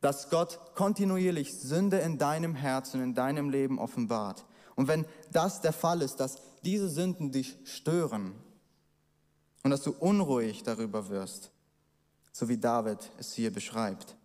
Dass 0.00 0.30
Gott 0.30 0.58
kontinuierlich 0.74 1.52
Sünde 1.58 1.98
in 1.98 2.18
deinem 2.18 2.54
Herzen, 2.54 3.02
in 3.02 3.14
deinem 3.14 3.50
Leben 3.50 3.78
offenbart. 3.78 4.44
Und 4.74 4.88
wenn 4.88 5.04
das 5.30 5.60
der 5.60 5.72
Fall 5.72 6.02
ist, 6.02 6.16
dass 6.16 6.38
diese 6.64 6.88
Sünden 6.88 7.30
dich 7.32 7.56
stören 7.64 8.32
und 9.62 9.70
dass 9.70 9.82
du 9.82 9.92
unruhig 9.92 10.62
darüber 10.62 11.08
wirst, 11.08 11.50
so 12.32 12.48
wie 12.48 12.58
David 12.58 12.98
es 13.18 13.32
hier 13.32 13.52
beschreibt. 13.52 14.16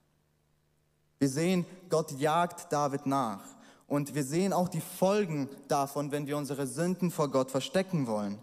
Wir 1.20 1.30
sehen, 1.30 1.66
Gott 1.90 2.12
jagt 2.12 2.72
David 2.72 3.06
nach. 3.06 3.44
Und 3.88 4.16
wir 4.16 4.24
sehen 4.24 4.54
auch 4.54 4.68
die 4.68 4.82
Folgen 4.82 5.50
davon, 5.68 6.12
wenn 6.12 6.28
wir 6.28 6.38
unsere 6.38 6.68
Sünden 6.68 7.10
vor 7.10 7.30
Gott 7.30 7.52
verstecken 7.52 8.06
wollen. 8.08 8.38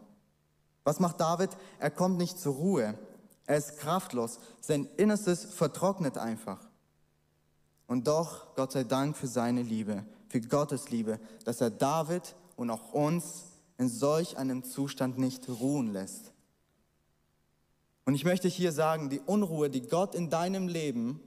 Was 0.85 1.01
macht 1.01 1.21
David? 1.21 1.51
Er 1.79 1.91
kommt 1.91 2.19
nicht 2.19 2.39
zur 2.39 2.55
Ruhe. 2.55 2.99
Er 3.47 3.57
ist 3.57 3.79
kraftlos. 3.79 4.39
Sein 4.61 4.89
Innerstes 4.97 5.45
vertrocknet 5.45 6.19
einfach. 6.19 6.59
Und 7.87 8.07
doch, 8.07 8.55
Gott 8.55 8.73
sei 8.73 8.85
Dank 8.85 9.17
für 9.17 9.27
seine 9.27 9.63
Liebe, 9.63 10.05
für 10.29 10.41
Gottes 10.41 10.91
Liebe, 10.91 11.21
dass 11.45 11.61
er 11.61 11.71
David 11.71 12.35
und 12.57 12.71
auch 12.71 12.93
uns 12.93 13.45
in 13.77 13.89
solch 13.89 14.39
einem 14.39 14.65
Zustand 14.65 15.19
nicht 15.19 15.49
ruhen 15.49 15.93
lässt. 15.93 16.33
Und 18.07 18.15
ich 18.15 18.25
möchte 18.25 18.49
hier 18.49 18.73
sagen, 18.73 19.11
die 19.11 19.21
Unruhe, 19.21 19.71
die 19.71 19.87
Gott 19.87 20.15
in 20.15 20.31
deinem 20.31 20.69
Leben 20.69 21.21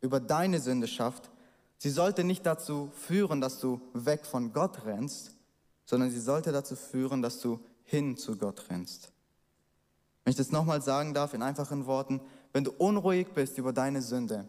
über 0.00 0.20
deine 0.20 0.60
Sünde 0.60 0.88
schafft, 0.88 1.30
sie 1.78 1.90
sollte 1.90 2.24
nicht 2.24 2.46
dazu 2.46 2.90
führen, 2.94 3.40
dass 3.40 3.60
du 3.60 3.80
weg 3.92 4.26
von 4.26 4.52
Gott 4.52 4.84
rennst, 4.84 5.36
sondern 5.84 6.10
sie 6.10 6.20
sollte 6.20 6.52
dazu 6.52 6.76
führen, 6.76 7.22
dass 7.22 7.40
du 7.40 7.60
hin 7.82 8.16
zu 8.16 8.36
Gott 8.36 8.70
rennst. 8.70 9.12
Wenn 10.30 10.34
ich 10.34 10.46
das 10.46 10.52
nochmal 10.52 10.80
sagen 10.80 11.12
darf 11.12 11.34
in 11.34 11.42
einfachen 11.42 11.86
Worten, 11.86 12.20
wenn 12.52 12.62
du 12.62 12.70
unruhig 12.70 13.26
bist 13.34 13.58
über 13.58 13.72
deine 13.72 14.00
Sünde, 14.00 14.46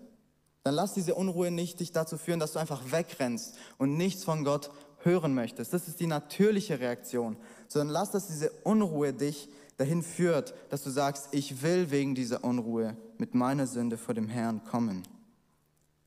dann 0.61 0.75
lass 0.75 0.93
diese 0.93 1.15
Unruhe 1.15 1.49
nicht 1.49 1.79
dich 1.79 1.91
dazu 1.91 2.19
führen, 2.19 2.39
dass 2.39 2.53
du 2.53 2.59
einfach 2.59 2.91
wegrennst 2.91 3.55
und 3.79 3.97
nichts 3.97 4.23
von 4.23 4.43
Gott 4.43 4.69
hören 4.99 5.33
möchtest. 5.33 5.73
Das 5.73 5.87
ist 5.87 5.99
die 5.99 6.05
natürliche 6.05 6.79
Reaktion, 6.79 7.35
sondern 7.67 7.93
lass 7.93 8.11
das 8.11 8.27
diese 8.27 8.51
Unruhe 8.63 9.11
dich 9.11 9.49
dahin 9.77 10.03
führt, 10.03 10.53
dass 10.69 10.83
du 10.83 10.91
sagst, 10.91 11.29
ich 11.31 11.63
will 11.63 11.89
wegen 11.89 12.13
dieser 12.13 12.43
Unruhe 12.43 12.95
mit 13.17 13.33
meiner 13.33 13.65
Sünde 13.65 13.97
vor 13.97 14.13
dem 14.13 14.29
Herrn 14.29 14.63
kommen. 14.63 15.01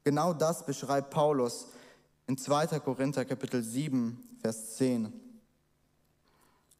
Genau 0.04 0.34
das 0.34 0.64
beschreibt 0.64 1.10
Paulus 1.10 1.66
in 2.28 2.38
2. 2.38 2.78
Korinther 2.78 3.24
Kapitel 3.24 3.60
7, 3.60 4.20
Vers 4.40 4.76
10. 4.76 5.12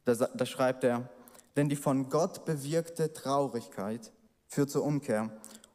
Da, 0.05 0.13
da 0.13 0.45
schreibt 0.45 0.85
er, 0.85 1.09
denn 1.55 1.69
die 1.69 1.75
von 1.75 2.09
Gott 2.09 2.45
bewirkte 2.45 3.13
Traurigkeit 3.13 4.11
führt 4.47 4.69
zur 4.69 4.83
Umkehr 4.83 5.31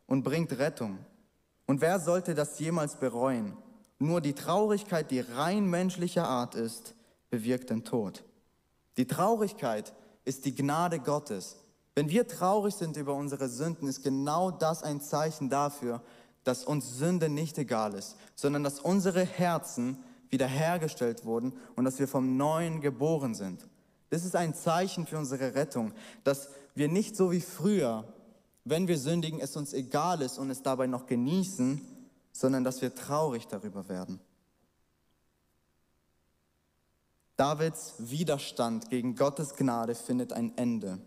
und 0.06 0.22
bringt 0.22 0.58
Rettung. 0.58 0.98
Und 1.66 1.80
wer 1.80 2.00
sollte 2.00 2.34
das 2.34 2.58
jemals 2.58 2.96
bereuen? 2.96 3.56
Nur 3.98 4.20
die 4.20 4.34
Traurigkeit, 4.34 5.10
die 5.10 5.20
rein 5.20 5.66
menschlicher 5.66 6.26
Art 6.26 6.54
ist, 6.54 6.94
bewirkt 7.28 7.70
den 7.70 7.84
Tod. 7.84 8.24
Die 8.96 9.06
Traurigkeit 9.06 9.92
ist 10.24 10.44
die 10.44 10.54
Gnade 10.54 10.98
Gottes. 10.98 11.56
Wenn 11.94 12.08
wir 12.08 12.26
traurig 12.26 12.74
sind 12.74 12.96
über 12.96 13.14
unsere 13.14 13.48
Sünden, 13.48 13.88
ist 13.88 14.02
genau 14.02 14.50
das 14.50 14.82
ein 14.82 15.00
Zeichen 15.00 15.50
dafür, 15.50 16.02
dass 16.44 16.64
uns 16.64 16.96
Sünde 16.96 17.28
nicht 17.28 17.58
egal 17.58 17.94
ist, 17.94 18.16
sondern 18.34 18.64
dass 18.64 18.80
unsere 18.80 19.24
Herzen 19.24 20.02
wiederhergestellt 20.30 21.24
wurden 21.24 21.52
und 21.76 21.84
dass 21.84 21.98
wir 21.98 22.08
vom 22.08 22.36
Neuen 22.36 22.80
geboren 22.80 23.34
sind. 23.34 23.68
Das 24.10 24.24
ist 24.24 24.36
ein 24.36 24.54
Zeichen 24.54 25.06
für 25.06 25.18
unsere 25.18 25.54
Rettung, 25.54 25.92
dass 26.24 26.50
wir 26.74 26.88
nicht 26.88 27.16
so 27.16 27.30
wie 27.30 27.40
früher, 27.40 28.04
wenn 28.64 28.88
wir 28.88 28.98
sündigen, 28.98 29.40
es 29.40 29.56
uns 29.56 29.72
egal 29.72 30.20
ist 30.20 30.38
und 30.38 30.50
es 30.50 30.62
dabei 30.62 30.86
noch 30.86 31.06
genießen, 31.06 31.80
sondern 32.32 32.64
dass 32.64 32.82
wir 32.82 32.94
traurig 32.94 33.46
darüber 33.46 33.88
werden. 33.88 34.20
Davids 37.36 37.94
Widerstand 37.98 38.90
gegen 38.90 39.14
Gottes 39.14 39.54
Gnade 39.54 39.94
findet 39.94 40.32
ein 40.32 40.56
Ende, 40.58 40.98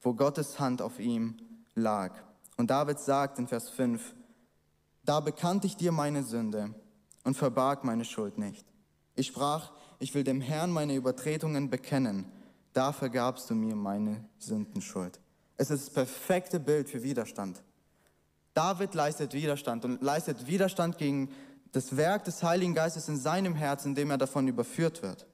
wo 0.00 0.14
Gottes 0.14 0.58
Hand 0.58 0.80
auf 0.80 0.98
ihm 0.98 1.36
lag. 1.74 2.14
Und 2.56 2.70
David 2.70 2.98
sagt 2.98 3.38
in 3.38 3.46
Vers 3.46 3.68
5, 3.68 4.14
da 5.04 5.20
bekannte 5.20 5.66
ich 5.66 5.76
dir 5.76 5.92
meine 5.92 6.22
Sünde 6.22 6.74
und 7.24 7.36
verbarg 7.36 7.84
meine 7.84 8.04
Schuld 8.04 8.38
nicht. 8.38 8.66
Ich 9.14 9.26
sprach, 9.26 9.72
ich 9.98 10.14
will 10.14 10.24
dem 10.24 10.40
Herrn 10.40 10.70
meine 10.70 10.94
Übertretungen 10.94 11.70
bekennen, 11.70 12.26
da 12.72 12.92
vergabst 12.92 13.50
du 13.50 13.54
mir 13.54 13.74
meine 13.74 14.24
Sündenschuld. 14.38 15.18
Es 15.56 15.70
ist 15.70 15.88
das 15.88 15.94
perfekte 15.94 16.60
Bild 16.60 16.88
für 16.88 17.02
Widerstand. 17.02 17.62
David 18.54 18.94
leistet 18.94 19.32
Widerstand 19.32 19.84
und 19.84 20.02
leistet 20.02 20.46
Widerstand 20.46 20.98
gegen 20.98 21.30
das 21.72 21.96
Werk 21.96 22.24
des 22.24 22.42
Heiligen 22.42 22.74
Geistes 22.74 23.08
in 23.08 23.16
seinem 23.16 23.54
Herzen, 23.54 23.88
indem 23.88 24.10
er 24.10 24.18
davon 24.18 24.48
überführt 24.48 25.02
wird. 25.02 25.26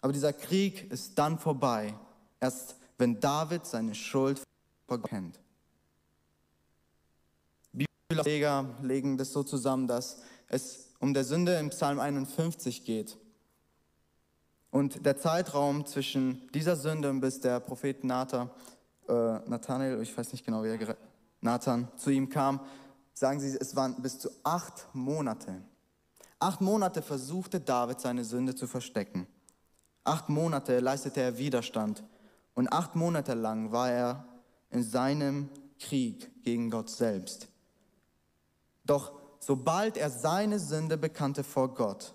Aber 0.00 0.12
dieser 0.12 0.32
Krieg 0.32 0.90
ist 0.90 1.18
dann 1.18 1.38
vorbei, 1.38 1.94
erst 2.40 2.76
wenn 2.98 3.20
David 3.20 3.66
seine 3.66 3.94
Schuld 3.94 4.42
kennt. 5.08 5.40
Bibelleger 7.72 8.66
legen 8.82 9.16
das 9.16 9.32
so 9.32 9.42
zusammen, 9.42 9.88
dass 9.88 10.18
es 10.48 10.90
um 10.98 11.14
der 11.14 11.24
Sünde 11.24 11.54
im 11.54 11.70
Psalm 11.70 11.98
51 11.98 12.84
geht. 12.84 13.16
Und 14.72 15.04
der 15.04 15.18
Zeitraum 15.18 15.84
zwischen 15.84 16.50
dieser 16.52 16.76
Sünde 16.76 17.12
bis 17.12 17.38
der 17.40 17.60
Prophet 17.60 18.04
Nathan, 18.04 18.48
äh, 19.06 19.12
Nathanael, 19.12 20.00
ich 20.00 20.16
weiß 20.16 20.32
nicht 20.32 20.46
genau, 20.46 20.64
wie 20.64 20.68
er 20.68 20.96
Nathan 21.42 21.88
zu 21.98 22.08
ihm 22.08 22.30
kam, 22.30 22.58
sagen 23.12 23.38
sie, 23.38 23.54
es 23.54 23.76
waren 23.76 24.00
bis 24.00 24.18
zu 24.18 24.30
acht 24.42 24.86
Monate. 24.94 25.60
Acht 26.38 26.62
Monate 26.62 27.02
versuchte 27.02 27.60
David 27.60 28.00
seine 28.00 28.24
Sünde 28.24 28.54
zu 28.54 28.66
verstecken. 28.66 29.26
Acht 30.04 30.30
Monate 30.30 30.80
leistete 30.80 31.20
er 31.20 31.36
Widerstand 31.36 32.02
und 32.54 32.72
acht 32.72 32.96
Monate 32.96 33.34
lang 33.34 33.72
war 33.72 33.90
er 33.90 34.24
in 34.70 34.82
seinem 34.82 35.50
Krieg 35.78 36.42
gegen 36.42 36.70
Gott 36.70 36.88
selbst. 36.88 37.46
Doch 38.86 39.12
sobald 39.38 39.98
er 39.98 40.08
seine 40.08 40.58
Sünde 40.58 40.96
bekannte 40.96 41.44
vor 41.44 41.74
Gott, 41.74 42.14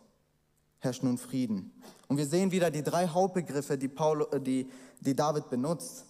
herrscht 0.79 1.03
nun 1.03 1.19
Frieden. 1.19 1.71
Und 2.07 2.17
wir 2.17 2.25
sehen 2.25 2.51
wieder 2.51 2.71
die 2.71 2.83
drei 2.83 3.07
Hauptbegriffe, 3.07 3.77
die, 3.77 3.87
Paul, 3.87 4.27
äh, 4.31 4.39
die, 4.39 4.69
die 4.99 5.15
David 5.15 5.49
benutzt, 5.49 6.05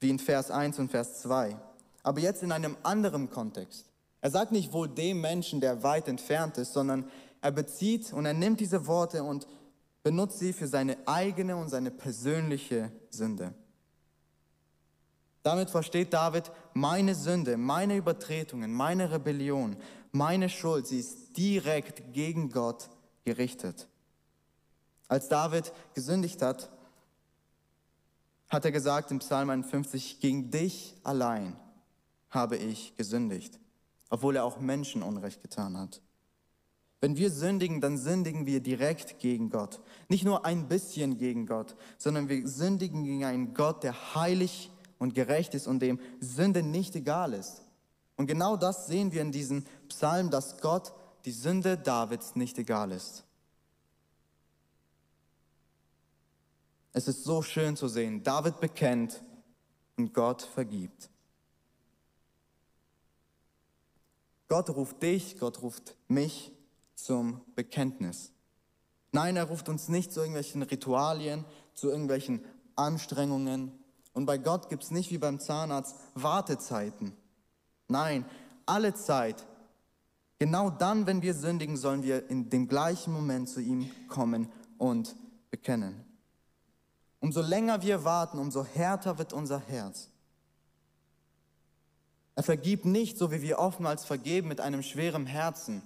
wie 0.00 0.10
in 0.10 0.18
Vers 0.18 0.50
1 0.50 0.78
und 0.78 0.90
Vers 0.90 1.20
2. 1.22 1.56
Aber 2.02 2.20
jetzt 2.20 2.42
in 2.42 2.52
einem 2.52 2.76
anderen 2.82 3.30
Kontext. 3.30 3.86
Er 4.20 4.30
sagt 4.30 4.52
nicht 4.52 4.72
wohl 4.72 4.88
dem 4.88 5.20
Menschen, 5.20 5.60
der 5.60 5.82
weit 5.82 6.08
entfernt 6.08 6.58
ist, 6.58 6.72
sondern 6.72 7.08
er 7.40 7.50
bezieht 7.50 8.12
und 8.12 8.24
er 8.24 8.34
nimmt 8.34 8.60
diese 8.60 8.86
Worte 8.86 9.22
und 9.24 9.46
benutzt 10.02 10.38
sie 10.38 10.52
für 10.52 10.66
seine 10.66 10.96
eigene 11.06 11.56
und 11.56 11.68
seine 11.68 11.90
persönliche 11.90 12.90
Sünde. 13.10 13.52
Damit 15.42 15.70
versteht 15.70 16.12
David, 16.12 16.52
meine 16.72 17.14
Sünde, 17.14 17.56
meine 17.56 17.96
Übertretungen, 17.96 18.72
meine 18.72 19.10
Rebellion, 19.10 19.76
meine 20.12 20.48
Schuld, 20.48 20.86
sie 20.86 21.00
ist 21.00 21.36
direkt 21.36 22.12
gegen 22.12 22.50
Gott 22.50 22.90
gerichtet. 23.24 23.88
Als 25.12 25.28
David 25.28 25.74
gesündigt 25.92 26.40
hat, 26.40 26.70
hat 28.48 28.64
er 28.64 28.72
gesagt 28.72 29.10
im 29.10 29.18
Psalm 29.18 29.50
51, 29.50 30.20
gegen 30.20 30.50
dich 30.50 30.96
allein 31.04 31.54
habe 32.30 32.56
ich 32.56 32.96
gesündigt, 32.96 33.60
obwohl 34.08 34.36
er 34.36 34.44
auch 34.44 34.58
Menschen 34.58 35.02
Unrecht 35.02 35.42
getan 35.42 35.76
hat. 35.76 36.00
Wenn 37.02 37.14
wir 37.18 37.30
sündigen, 37.30 37.82
dann 37.82 37.98
sündigen 37.98 38.46
wir 38.46 38.60
direkt 38.60 39.18
gegen 39.18 39.50
Gott. 39.50 39.82
Nicht 40.08 40.24
nur 40.24 40.46
ein 40.46 40.66
bisschen 40.66 41.18
gegen 41.18 41.44
Gott, 41.44 41.76
sondern 41.98 42.30
wir 42.30 42.48
sündigen 42.48 43.04
gegen 43.04 43.26
einen 43.26 43.52
Gott, 43.52 43.82
der 43.82 44.14
heilig 44.14 44.70
und 44.96 45.14
gerecht 45.14 45.52
ist 45.52 45.66
und 45.66 45.80
dem 45.80 46.00
Sünde 46.20 46.62
nicht 46.62 46.96
egal 46.96 47.34
ist. 47.34 47.60
Und 48.16 48.28
genau 48.28 48.56
das 48.56 48.86
sehen 48.86 49.12
wir 49.12 49.20
in 49.20 49.30
diesem 49.30 49.64
Psalm, 49.88 50.30
dass 50.30 50.62
Gott 50.62 50.94
die 51.26 51.32
Sünde 51.32 51.76
Davids 51.76 52.34
nicht 52.34 52.56
egal 52.56 52.92
ist. 52.92 53.26
Es 56.92 57.08
ist 57.08 57.24
so 57.24 57.42
schön 57.42 57.76
zu 57.76 57.88
sehen. 57.88 58.22
David 58.22 58.60
bekennt 58.60 59.22
und 59.96 60.12
Gott 60.12 60.42
vergibt. 60.42 61.10
Gott 64.48 64.68
ruft 64.70 65.02
dich, 65.02 65.38
Gott 65.38 65.62
ruft 65.62 65.96
mich 66.08 66.52
zum 66.94 67.40
Bekenntnis. 67.54 68.32
Nein, 69.10 69.36
er 69.36 69.44
ruft 69.44 69.68
uns 69.70 69.88
nicht 69.88 70.12
zu 70.12 70.20
irgendwelchen 70.20 70.62
Ritualien, 70.62 71.46
zu 71.74 71.88
irgendwelchen 71.88 72.44
Anstrengungen. 72.76 73.72
Und 74.12 74.26
bei 74.26 74.36
Gott 74.36 74.68
gibt 74.68 74.84
es 74.84 74.90
nicht 74.90 75.10
wie 75.10 75.18
beim 75.18 75.40
Zahnarzt 75.40 75.96
Wartezeiten. 76.14 77.16
Nein, 77.88 78.26
alle 78.66 78.94
Zeit. 78.94 79.46
Genau 80.38 80.68
dann, 80.68 81.06
wenn 81.06 81.22
wir 81.22 81.32
sündigen, 81.32 81.76
sollen 81.76 82.02
wir 82.02 82.28
in 82.28 82.50
dem 82.50 82.68
gleichen 82.68 83.12
Moment 83.12 83.48
zu 83.48 83.60
ihm 83.60 83.90
kommen 84.08 84.50
und 84.76 85.16
bekennen. 85.50 86.11
Umso 87.22 87.40
länger 87.40 87.82
wir 87.82 88.02
warten, 88.02 88.40
umso 88.40 88.64
härter 88.64 89.16
wird 89.16 89.32
unser 89.32 89.60
Herz. 89.60 90.08
Er 92.34 92.42
vergibt 92.42 92.84
nicht, 92.84 93.16
so 93.16 93.30
wie 93.30 93.42
wir 93.42 93.60
oftmals 93.60 94.04
vergeben, 94.04 94.48
mit 94.48 94.60
einem 94.60 94.82
schweren 94.82 95.26
Herzen. 95.26 95.82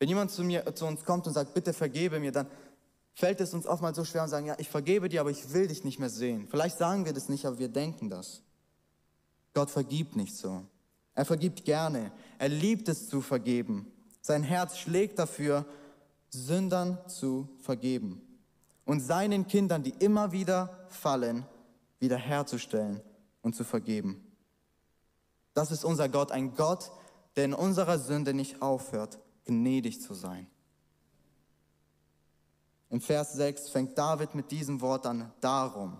Wenn 0.00 0.08
jemand 0.08 0.32
zu, 0.32 0.42
mir, 0.42 0.74
zu 0.74 0.86
uns 0.86 1.04
kommt 1.04 1.28
und 1.28 1.34
sagt, 1.34 1.54
bitte 1.54 1.72
vergebe 1.72 2.18
mir, 2.18 2.32
dann 2.32 2.48
fällt 3.14 3.40
es 3.40 3.54
uns 3.54 3.64
oftmals 3.64 3.96
so 3.96 4.04
schwer 4.04 4.24
und 4.24 4.28
sagen, 4.28 4.46
ja, 4.46 4.56
ich 4.58 4.68
vergebe 4.68 5.08
dir, 5.08 5.20
aber 5.20 5.30
ich 5.30 5.52
will 5.52 5.68
dich 5.68 5.84
nicht 5.84 6.00
mehr 6.00 6.10
sehen. 6.10 6.48
Vielleicht 6.50 6.78
sagen 6.78 7.04
wir 7.04 7.12
das 7.12 7.28
nicht, 7.28 7.46
aber 7.46 7.60
wir 7.60 7.68
denken 7.68 8.10
das. 8.10 8.42
Gott 9.54 9.70
vergibt 9.70 10.16
nicht 10.16 10.34
so. 10.34 10.64
Er 11.14 11.24
vergibt 11.24 11.64
gerne. 11.64 12.10
Er 12.38 12.48
liebt 12.48 12.88
es 12.88 13.08
zu 13.08 13.20
vergeben. 13.20 13.86
Sein 14.20 14.42
Herz 14.42 14.78
schlägt 14.78 15.20
dafür, 15.20 15.64
Sündern 16.30 16.98
zu 17.06 17.48
vergeben 17.60 18.25
und 18.86 19.00
seinen 19.00 19.46
Kindern, 19.46 19.82
die 19.82 19.94
immer 19.98 20.32
wieder 20.32 20.86
fallen, 20.88 21.44
wiederherzustellen 21.98 23.02
und 23.42 23.54
zu 23.54 23.64
vergeben. 23.64 24.24
Das 25.52 25.70
ist 25.70 25.84
unser 25.84 26.08
Gott, 26.08 26.32
ein 26.32 26.54
Gott, 26.54 26.90
der 27.34 27.44
in 27.44 27.54
unserer 27.54 27.98
Sünde 27.98 28.32
nicht 28.32 28.62
aufhört, 28.62 29.18
gnädig 29.44 30.00
zu 30.00 30.14
sein. 30.14 30.46
Im 32.88 33.00
Vers 33.00 33.34
6 33.34 33.68
fängt 33.68 33.98
David 33.98 34.34
mit 34.34 34.50
diesem 34.50 34.80
Wort 34.80 35.04
an, 35.06 35.32
darum. 35.40 35.98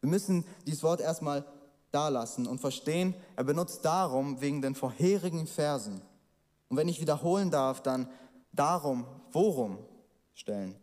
Wir 0.00 0.10
müssen 0.10 0.44
dieses 0.66 0.82
Wort 0.82 1.00
erstmal 1.00 1.46
da 1.90 2.08
lassen 2.08 2.46
und 2.46 2.60
verstehen, 2.60 3.14
er 3.36 3.44
benutzt 3.44 3.84
darum 3.84 4.40
wegen 4.40 4.60
den 4.60 4.74
vorherigen 4.74 5.46
Versen. 5.46 6.02
Und 6.68 6.76
wenn 6.76 6.88
ich 6.88 7.00
wiederholen 7.00 7.50
darf, 7.50 7.80
dann 7.82 8.10
darum, 8.52 9.06
worum 9.30 9.78
stellen. 10.34 10.74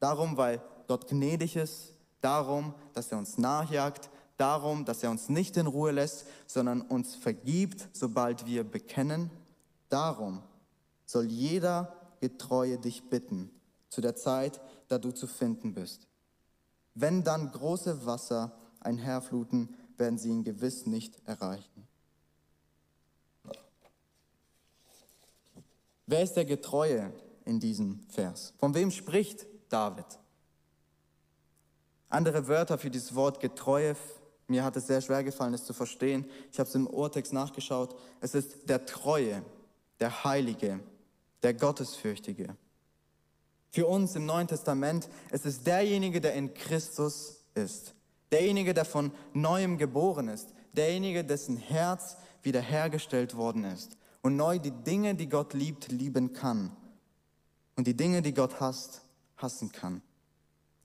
Darum, 0.00 0.36
weil 0.36 0.62
Gott 0.86 1.08
gnädig 1.08 1.56
ist, 1.56 1.94
darum, 2.20 2.74
dass 2.92 3.12
er 3.12 3.18
uns 3.18 3.38
nachjagt, 3.38 4.10
darum, 4.36 4.84
dass 4.84 5.02
er 5.02 5.10
uns 5.10 5.28
nicht 5.28 5.56
in 5.56 5.66
Ruhe 5.66 5.92
lässt, 5.92 6.26
sondern 6.46 6.82
uns 6.82 7.14
vergibt, 7.14 7.88
sobald 7.92 8.46
wir 8.46 8.64
bekennen. 8.64 9.30
Darum 9.88 10.42
soll 11.06 11.26
jeder 11.26 11.94
Getreue 12.20 12.78
dich 12.78 13.08
bitten, 13.10 13.50
zu 13.90 14.00
der 14.00 14.16
Zeit, 14.16 14.60
da 14.88 14.98
du 14.98 15.12
zu 15.12 15.26
finden 15.26 15.74
bist. 15.74 16.08
Wenn 16.94 17.22
dann 17.22 17.52
große 17.52 18.06
Wasser 18.06 18.52
einherfluten, 18.80 19.74
werden 19.96 20.18
sie 20.18 20.30
ihn 20.30 20.44
gewiss 20.44 20.86
nicht 20.86 21.20
erreichen. 21.26 21.86
Wer 26.06 26.22
ist 26.22 26.34
der 26.34 26.44
Getreue 26.44 27.12
in 27.44 27.60
diesem 27.60 28.00
Vers? 28.08 28.52
Von 28.58 28.74
wem 28.74 28.90
spricht 28.90 29.46
David? 29.68 30.06
Andere 32.08 32.48
Wörter 32.48 32.78
für 32.78 32.90
dieses 32.90 33.14
Wort 33.14 33.40
Getreue, 33.40 33.96
mir 34.46 34.64
hat 34.64 34.76
es 34.76 34.86
sehr 34.86 35.00
schwer 35.00 35.24
gefallen, 35.24 35.54
es 35.54 35.64
zu 35.64 35.72
verstehen. 35.72 36.26
Ich 36.52 36.58
habe 36.58 36.68
es 36.68 36.74
im 36.74 36.86
Urtext 36.86 37.32
nachgeschaut. 37.32 37.96
Es 38.20 38.34
ist 38.34 38.68
der 38.68 38.84
Treue, 38.84 39.42
der 40.00 40.24
Heilige, 40.24 40.80
der 41.42 41.54
Gottesfürchtige. 41.54 42.56
Für 43.70 43.86
uns 43.86 44.14
im 44.14 44.26
Neuen 44.26 44.46
Testament, 44.46 45.08
es 45.30 45.46
ist 45.46 45.66
derjenige, 45.66 46.20
der 46.20 46.34
in 46.34 46.54
Christus 46.54 47.44
ist. 47.54 47.94
Derjenige, 48.30 48.74
der 48.74 48.84
von 48.84 49.10
neuem 49.32 49.78
geboren 49.78 50.28
ist. 50.28 50.54
Derjenige, 50.74 51.24
dessen 51.24 51.56
Herz 51.56 52.16
wiederhergestellt 52.42 53.36
worden 53.36 53.64
ist. 53.64 53.96
Und 54.22 54.36
neu 54.36 54.58
die 54.58 54.70
Dinge, 54.70 55.14
die 55.14 55.28
Gott 55.28 55.54
liebt, 55.54 55.90
lieben 55.90 56.32
kann. 56.32 56.76
Und 57.76 57.86
die 57.86 57.96
Dinge, 57.96 58.22
die 58.22 58.34
Gott 58.34 58.60
hasst, 58.60 59.02
hassen 59.36 59.72
kann. 59.72 60.02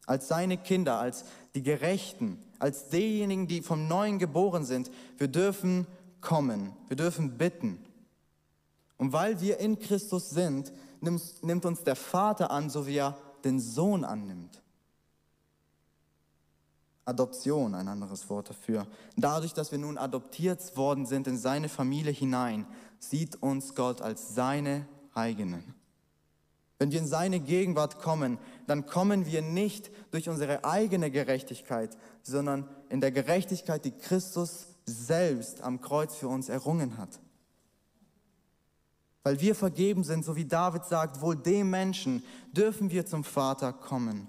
Als 0.10 0.28
seine 0.28 0.58
Kinder, 0.58 0.98
als 0.98 1.24
die 1.54 1.62
Gerechten, 1.62 2.44
als 2.58 2.90
diejenigen, 2.90 3.48
die 3.48 3.62
vom 3.62 3.88
Neuen 3.88 4.18
geboren 4.18 4.66
sind, 4.66 4.90
wir 5.20 5.28
dürfen 5.28 5.86
kommen, 6.20 6.74
wir 6.88 6.98
dürfen 6.98 7.38
bitten. 7.38 7.78
Und 8.98 9.14
weil 9.14 9.40
wir 9.40 9.60
in 9.60 9.78
Christus 9.78 10.32
sind, 10.32 10.74
nimmt 11.00 11.64
uns 11.64 11.84
der 11.84 11.96
Vater 11.96 12.50
an, 12.50 12.72
so 12.72 12.88
wie 12.88 12.98
er 12.98 13.20
den 13.44 13.60
Sohn 13.60 14.04
annimmt. 14.04 14.64
Adoption, 17.06 17.76
ein 17.76 17.88
anderes 17.88 18.28
Wort 18.32 18.50
dafür. 18.50 18.88
Dadurch, 19.16 19.54
dass 19.54 19.72
wir 19.72 19.78
nun 19.78 20.00
adoptiert 20.00 20.76
worden 20.76 21.06
sind 21.06 21.28
in 21.28 21.38
seine 21.38 21.70
Familie 21.70 22.12
hinein, 22.12 22.66
sieht 22.98 23.44
uns 23.44 23.76
Gott 23.76 24.02
als 24.02 24.34
seine 24.34 24.88
eigenen. 25.14 25.79
Wenn 26.80 26.92
wir 26.92 27.00
in 27.00 27.08
seine 27.08 27.40
Gegenwart 27.40 28.00
kommen, 28.00 28.40
dann 28.66 28.88
kommen 28.88 29.26
wir 29.26 29.42
nicht 29.42 29.92
durch 30.12 30.30
unsere 30.30 30.64
eigene 30.64 31.12
Gerechtigkeit, 31.12 31.96
sondern 32.24 32.68
in 32.90 33.02
der 33.02 33.12
Gerechtigkeit, 33.12 33.86
die 33.86 33.92
Christus 33.92 34.68
selbst 34.86 35.62
am 35.62 35.82
Kreuz 35.82 36.16
für 36.16 36.30
uns 36.30 36.50
errungen 36.50 36.98
hat. 36.98 37.20
Weil 39.22 39.40
wir 39.40 39.54
vergeben 39.54 40.04
sind, 40.04 40.26
so 40.26 40.36
wie 40.36 40.46
David 40.46 40.86
sagt, 40.86 41.22
wohl 41.22 41.36
dem 41.36 41.70
Menschen 41.70 42.24
dürfen 42.54 42.90
wir 42.90 43.06
zum 43.06 43.24
Vater 43.24 43.74
kommen. 43.74 44.28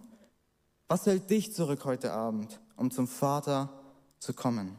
Was 0.89 1.07
hält 1.07 1.31
dich 1.31 1.55
zurück 1.55 1.85
heute 1.87 2.13
Abend? 2.13 2.61
um 2.81 2.91
zum 2.91 3.07
Vater 3.07 3.69
zu 4.19 4.33
kommen. 4.33 4.79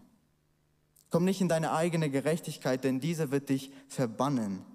Komm 1.11 1.23
nicht 1.23 1.39
in 1.39 1.47
deine 1.47 1.71
eigene 1.71 2.09
Gerechtigkeit, 2.09 2.83
denn 2.83 2.99
diese 2.99 3.29
wird 3.29 3.49
dich 3.49 3.71
verbannen. 3.87 4.65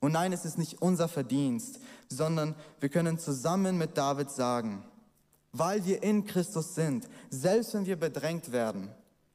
Und 0.00 0.12
nein, 0.12 0.32
es 0.32 0.46
ist 0.46 0.56
nicht 0.56 0.80
unser 0.80 1.06
Verdienst, 1.06 1.80
sondern 2.12 2.54
wir 2.80 2.88
können 2.88 3.18
zusammen 3.18 3.78
mit 3.78 3.96
David 3.96 4.30
sagen, 4.30 4.84
weil 5.52 5.84
wir 5.84 6.02
in 6.02 6.24
Christus 6.24 6.74
sind, 6.74 7.08
selbst 7.30 7.74
wenn 7.74 7.86
wir 7.86 7.96
bedrängt 7.96 8.52
werden, 8.52 8.90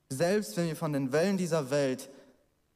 selbst 0.09 0.57
wenn 0.57 0.67
wir 0.67 0.75
von 0.75 0.93
den 0.93 1.11
Wellen 1.11 1.37
dieser 1.37 1.69
Welt 1.69 2.09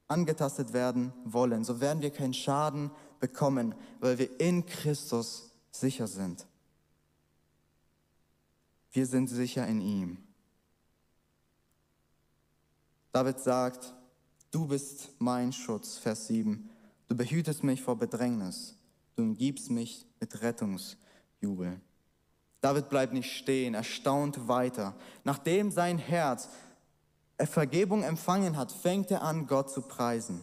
angetastet 0.08 0.74
werden 0.74 1.14
wollen, 1.24 1.64
so 1.64 1.80
werden 1.80 2.02
wir 2.02 2.12
keinen 2.12 2.34
Schaden 2.34 2.92
bekommen, 3.20 3.74
weil 4.00 4.18
wir 4.18 4.40
in 4.40 4.66
Christus 4.66 5.52
sicher 5.72 6.08
sind. 6.08 6.46
Wir 8.92 9.06
sind 9.06 9.28
sicher 9.28 9.66
in 9.68 9.80
ihm. 9.80 10.18
David 13.14 13.40
sagt, 13.40 13.94
du 14.52 14.68
bist 14.68 15.10
mein 15.20 15.54
Schutz, 15.54 15.98
Vers 15.98 16.28
7. 16.28 16.70
Du 17.08 17.16
behütest 17.16 17.64
mich 17.64 17.82
vor 17.82 17.98
Bedrängnis. 17.98 18.76
Du 19.22 19.28
umgibst 19.28 19.70
mich 19.70 20.08
mit 20.20 20.42
Rettungsjubel. 20.42 21.80
David 22.60 22.90
bleibt 22.90 23.14
nicht 23.14 23.32
stehen, 23.32 23.76
er 23.76 23.84
staunt 23.84 24.48
weiter. 24.48 24.96
Nachdem 25.24 25.70
sein 25.70 26.00
Herz 26.00 26.50
Vergebung 27.38 28.02
empfangen 28.02 28.58
hat, 28.58 28.72
fängt 28.72 29.12
er 29.12 29.22
an, 29.22 29.46
Gott 29.46 29.70
zu 29.70 29.84
preisen. 29.84 30.42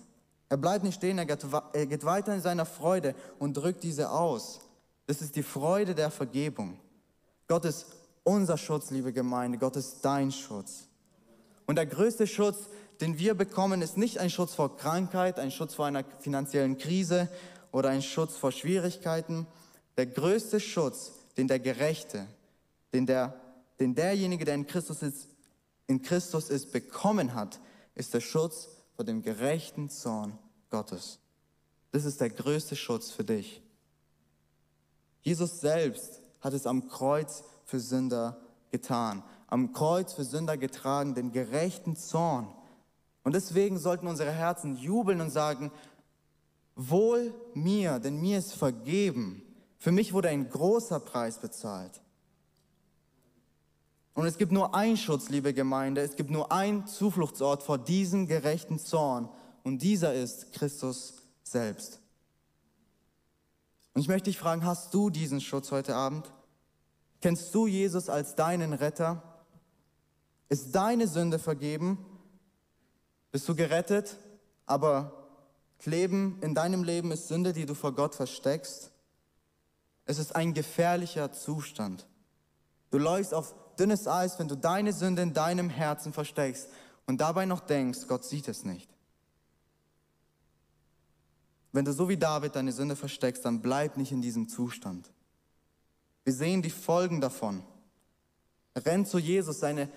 Er 0.49 0.59
bleibt 0.59 0.85
nicht 0.85 0.95
stehen, 0.95 1.19
er 1.19 1.27
geht 1.27 2.05
weiter 2.05 2.33
in 2.33 2.41
seiner 2.41 2.67
Freude 2.67 3.17
und 3.41 3.57
drückt 3.57 3.83
diese 3.83 4.13
aus. 4.13 4.61
Das 5.07 5.23
ist 5.23 5.35
die 5.35 5.43
Freude 5.43 5.97
der 5.97 6.13
Vergebung. 6.13 6.79
Gott 7.49 7.65
ist 7.65 7.87
unser 8.23 8.59
Schutz, 8.59 8.91
liebe 8.91 9.13
Gemeinde. 9.13 9.59
Gott 9.59 9.75
ist 9.75 10.05
dein 10.05 10.31
Schutz. 10.31 10.87
Und 11.67 11.75
der 11.75 11.87
größte 11.87 12.29
Schutz, 12.29 12.69
den 13.01 13.19
wir 13.19 13.35
bekommen, 13.35 13.83
ist 13.83 13.97
nicht 13.97 14.19
ein 14.19 14.31
Schutz 14.31 14.55
vor 14.55 14.77
Krankheit, 14.77 15.41
ein 15.41 15.51
Schutz 15.51 15.75
vor 15.75 15.87
einer 15.87 16.05
finanziellen 16.21 16.79
Krise 16.79 17.29
oder 17.73 17.91
ein 17.91 18.03
Schutz 18.03 18.37
vor 18.37 18.53
Schwierigkeiten. 18.53 19.47
Der 19.97 20.07
größte 20.07 20.61
Schutz, 20.61 21.13
den 21.37 21.49
der 21.49 21.59
Gerechte, 21.59 22.27
den, 22.93 23.07
der, 23.07 23.39
den 23.81 23.95
derjenige, 23.95 24.45
der 24.45 24.55
in 24.55 24.67
Christus 24.67 25.03
ist, 25.03 25.29
in 25.87 26.03
Christus 26.03 26.51
ist, 26.51 26.73
bekommen 26.73 27.35
hat, 27.35 27.61
ist 27.95 28.15
der 28.15 28.21
Schutz 28.21 28.69
vor 28.95 29.05
dem 29.05 29.23
gerechten 29.23 29.91
Zorn 29.91 30.39
Gottes. 30.71 31.19
Das 31.93 32.05
ist 32.05 32.21
der 32.21 32.31
größte 32.31 32.77
Schutz 32.77 33.11
für 33.11 33.25
dich. 33.25 33.63
Jesus 35.23 35.61
selbst 35.61 36.21
hat 36.41 36.53
es 36.53 36.67
am 36.67 36.89
Kreuz 36.89 37.43
für 37.65 37.81
Sünder 37.81 38.41
getan 38.71 39.23
am 39.49 39.73
Kreuz 39.73 40.13
für 40.13 40.25
Sünder 40.25 40.57
getragen, 40.57 41.15
den 41.15 41.33
gerechten 41.33 41.97
Zorn. 41.97 42.49
Und 43.25 43.35
deswegen 43.35 43.79
sollten 43.79 44.07
unsere 44.07 44.31
Herzen 44.31 44.77
jubeln 44.77 45.21
und 45.21 45.31
sagen, 45.31 45.73
wohl 46.79 47.35
mir, 47.55 47.99
denn 47.99 48.21
mir 48.21 48.39
ist 48.39 48.55
vergeben. 48.55 49.43
Für 49.77 49.93
mich 49.93 50.13
wurde 50.13 50.29
ein 50.29 50.49
großer 50.49 51.01
Preis 51.01 51.39
bezahlt. 51.39 52.01
Und 54.15 54.27
es 54.27 54.39
gibt 54.39 54.53
nur 54.53 54.75
einen 54.75 54.97
Schutz, 54.97 55.29
liebe 55.29 55.53
Gemeinde, 55.53 56.01
es 56.01 56.17
gibt 56.17 56.31
nur 56.31 56.51
einen 56.51 56.87
Zufluchtsort 56.87 57.63
vor 57.63 57.79
diesem 57.79 58.27
gerechten 58.27 58.79
Zorn. 58.79 59.29
Und 59.65 59.83
dieser 59.83 60.15
ist 60.15 60.53
Christus 60.53 61.15
selbst. 61.43 62.01
Und 63.95 64.01
ich 64.01 64.09
möchte 64.09 64.31
dich 64.31 64.39
fragen, 64.39 64.65
hast 64.65 64.95
du 64.95 65.11
diesen 65.11 65.41
Schutz 65.41 65.73
heute 65.73 65.95
Abend? 65.95 66.33
Kennst 67.21 67.53
du 67.55 67.67
Jesus 67.67 68.09
als 68.09 68.37
deinen 68.37 68.73
Retter? 68.73 69.23
Ist 70.49 70.75
deine 70.75 71.09
Sünde 71.09 71.41
vergeben? 71.41 72.05
Bist 73.33 73.49
du 73.49 73.57
gerettet? 73.57 74.19
Aber 74.67 75.18
Leben 75.87 76.39
in 76.43 76.55
deinem 76.55 76.83
Leben 76.83 77.13
ist 77.13 77.29
Sünde, 77.29 77.53
die 77.53 77.67
du 77.67 77.75
vor 77.75 77.93
Gott 77.95 78.15
versteckst. 78.15 78.91
Es 80.05 80.19
ist 80.19 80.35
ein 80.35 80.55
gefährlicher 80.55 81.33
Zustand. 81.33 82.07
Du 82.91 82.99
läufst 82.99 83.35
auf 83.35 83.55
dünnes 83.79 84.09
Eis, 84.09 84.39
wenn 84.39 84.49
du 84.49 84.57
deine 84.57 84.93
Sünde 84.93 85.23
in 85.23 85.35
deinem 85.35 85.71
Herzen 85.71 86.13
versteckst 86.13 86.69
und 87.07 87.21
dabei 87.21 87.47
noch 87.47 87.61
denkst, 87.61 88.07
Gott 88.09 88.25
sieht 88.25 88.49
es 88.49 88.65
nicht. 88.65 88.89
Wenn 91.73 91.85
du 91.85 91.93
so 91.93 92.09
wie 92.09 92.17
David 92.17 92.57
deine 92.57 92.73
Sünde 92.73 92.97
versteckst, 92.97 93.45
dann 93.45 93.61
bleib 93.61 93.97
nicht 93.97 94.11
in 94.11 94.23
diesem 94.23 94.49
Zustand. 94.49 95.11
Wir 96.25 96.33
sehen 96.33 96.63
die 96.63 96.71
Folgen 96.71 97.21
davon. 97.21 97.63
Renn 98.75 99.07
zu 99.07 99.19
Jesus, 99.19 99.61
seine 99.61 99.89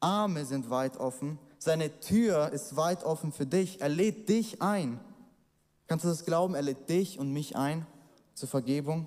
Arme 0.00 0.44
sind 0.44 0.70
weit 0.70 0.96
offen, 0.96 1.38
seine 1.58 2.00
Tür 2.00 2.50
ist 2.50 2.76
weit 2.76 3.04
offen 3.04 3.32
für 3.32 3.46
dich. 3.46 3.80
Er 3.80 3.88
lädt 3.88 4.28
dich 4.28 4.60
ein. 4.60 5.00
Kannst 5.86 6.04
du 6.04 6.08
das 6.08 6.24
glauben? 6.24 6.54
Er 6.54 6.62
lädt 6.62 6.88
dich 6.88 7.18
und 7.18 7.32
mich 7.32 7.56
ein 7.56 7.86
zur 8.34 8.48
Vergebung. 8.48 9.06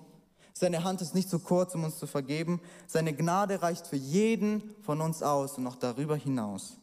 Seine 0.54 0.84
Hand 0.84 1.02
ist 1.02 1.16
nicht 1.16 1.30
zu 1.30 1.40
kurz, 1.40 1.76
um 1.76 1.84
uns 1.84 1.98
zu 1.98 2.08
vergeben. 2.08 2.62
Seine 2.88 3.14
Gnade 3.14 3.62
reicht 3.62 3.88
für 3.88 3.98
jeden 3.98 4.74
von 4.84 5.02
uns 5.02 5.22
aus 5.22 5.58
und 5.58 5.64
noch 5.64 5.76
darüber 5.76 6.16
hinaus. 6.16 6.78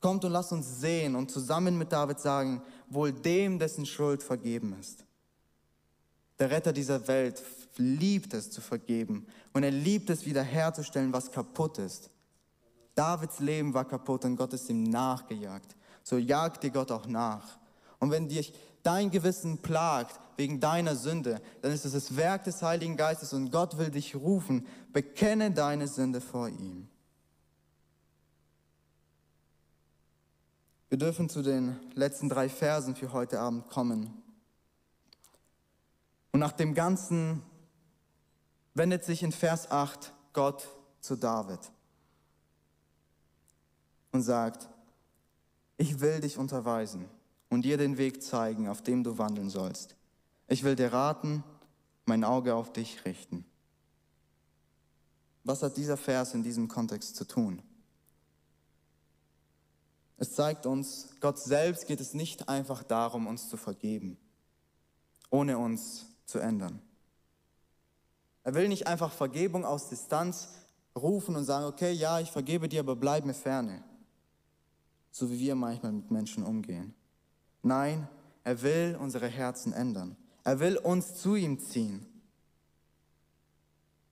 Kommt 0.00 0.24
und 0.26 0.32
lasst 0.32 0.52
uns 0.52 0.80
sehen 0.80 1.16
und 1.16 1.30
zusammen 1.30 1.78
mit 1.78 1.90
David 1.90 2.20
sagen, 2.20 2.62
wohl 2.90 3.12
dem, 3.12 3.58
dessen 3.58 3.86
Schuld 3.86 4.22
vergeben 4.22 4.76
ist. 4.78 5.04
Der 6.38 6.50
Retter 6.50 6.74
dieser 6.74 7.08
Welt 7.08 7.42
liebt 7.76 8.34
es 8.34 8.50
zu 8.50 8.60
vergeben 8.60 9.26
und 9.54 9.62
er 9.62 9.70
liebt 9.70 10.10
es 10.10 10.26
wiederherzustellen, 10.26 11.12
was 11.12 11.30
kaputt 11.30 11.78
ist. 11.78 12.10
Davids 12.94 13.40
Leben 13.40 13.72
war 13.72 13.86
kaputt 13.86 14.26
und 14.26 14.36
Gott 14.36 14.52
ist 14.52 14.68
ihm 14.68 14.84
nachgejagt. 14.84 15.74
So 16.02 16.18
jagt 16.18 16.62
dir 16.62 16.70
Gott 16.70 16.92
auch 16.92 17.06
nach. 17.06 17.58
Und 18.04 18.10
wenn 18.10 18.28
dich 18.28 18.52
dein 18.82 19.10
Gewissen 19.10 19.62
plagt 19.62 20.20
wegen 20.36 20.60
deiner 20.60 20.94
Sünde, 20.94 21.40
dann 21.62 21.72
ist 21.72 21.86
es 21.86 21.94
das 21.94 22.16
Werk 22.16 22.44
des 22.44 22.60
Heiligen 22.60 22.98
Geistes 22.98 23.32
und 23.32 23.50
Gott 23.50 23.78
will 23.78 23.90
dich 23.90 24.14
rufen, 24.14 24.66
bekenne 24.92 25.50
deine 25.50 25.88
Sünde 25.88 26.20
vor 26.20 26.50
ihm. 26.50 26.86
Wir 30.90 30.98
dürfen 30.98 31.30
zu 31.30 31.40
den 31.40 31.80
letzten 31.94 32.28
drei 32.28 32.50
Versen 32.50 32.94
für 32.94 33.14
heute 33.14 33.40
Abend 33.40 33.70
kommen. 33.70 34.12
Und 36.30 36.40
nach 36.40 36.52
dem 36.52 36.74
Ganzen 36.74 37.40
wendet 38.74 39.02
sich 39.02 39.22
in 39.22 39.32
Vers 39.32 39.70
8 39.70 40.12
Gott 40.34 40.68
zu 41.00 41.16
David 41.16 41.60
und 44.12 44.20
sagt, 44.20 44.68
ich 45.78 46.00
will 46.00 46.20
dich 46.20 46.36
unterweisen 46.36 47.08
und 47.54 47.62
dir 47.62 47.78
den 47.78 47.98
Weg 47.98 48.22
zeigen, 48.22 48.68
auf 48.68 48.82
dem 48.82 49.04
du 49.04 49.16
wandeln 49.16 49.48
sollst. 49.48 49.94
Ich 50.48 50.64
will 50.64 50.74
dir 50.74 50.92
raten, 50.92 51.44
mein 52.04 52.24
Auge 52.24 52.54
auf 52.54 52.72
dich 52.72 53.04
richten. 53.04 53.44
Was 55.44 55.62
hat 55.62 55.76
dieser 55.76 55.96
Vers 55.96 56.34
in 56.34 56.42
diesem 56.42 56.66
Kontext 56.66 57.14
zu 57.14 57.24
tun? 57.24 57.62
Es 60.16 60.34
zeigt 60.34 60.66
uns, 60.66 61.10
Gott 61.20 61.38
selbst 61.38 61.86
geht 61.86 62.00
es 62.00 62.12
nicht 62.12 62.48
einfach 62.48 62.82
darum, 62.82 63.26
uns 63.26 63.48
zu 63.48 63.56
vergeben, 63.56 64.16
ohne 65.30 65.56
uns 65.56 66.06
zu 66.26 66.40
ändern. 66.40 66.82
Er 68.42 68.54
will 68.54 68.68
nicht 68.68 68.86
einfach 68.86 69.12
Vergebung 69.12 69.64
aus 69.64 69.88
Distanz 69.88 70.48
rufen 70.96 71.36
und 71.36 71.44
sagen, 71.44 71.66
okay, 71.66 71.92
ja, 71.92 72.18
ich 72.20 72.30
vergebe 72.30 72.68
dir, 72.68 72.80
aber 72.80 72.96
bleib 72.96 73.24
mir 73.24 73.34
ferne. 73.34 73.84
So 75.12 75.30
wie 75.30 75.38
wir 75.38 75.54
manchmal 75.54 75.92
mit 75.92 76.10
Menschen 76.10 76.42
umgehen. 76.42 76.94
Nein, 77.64 78.08
er 78.44 78.62
will 78.62 78.96
unsere 79.00 79.26
Herzen 79.26 79.72
ändern. 79.72 80.16
Er 80.44 80.60
will 80.60 80.76
uns 80.76 81.16
zu 81.16 81.34
ihm 81.34 81.58
ziehen. 81.58 82.06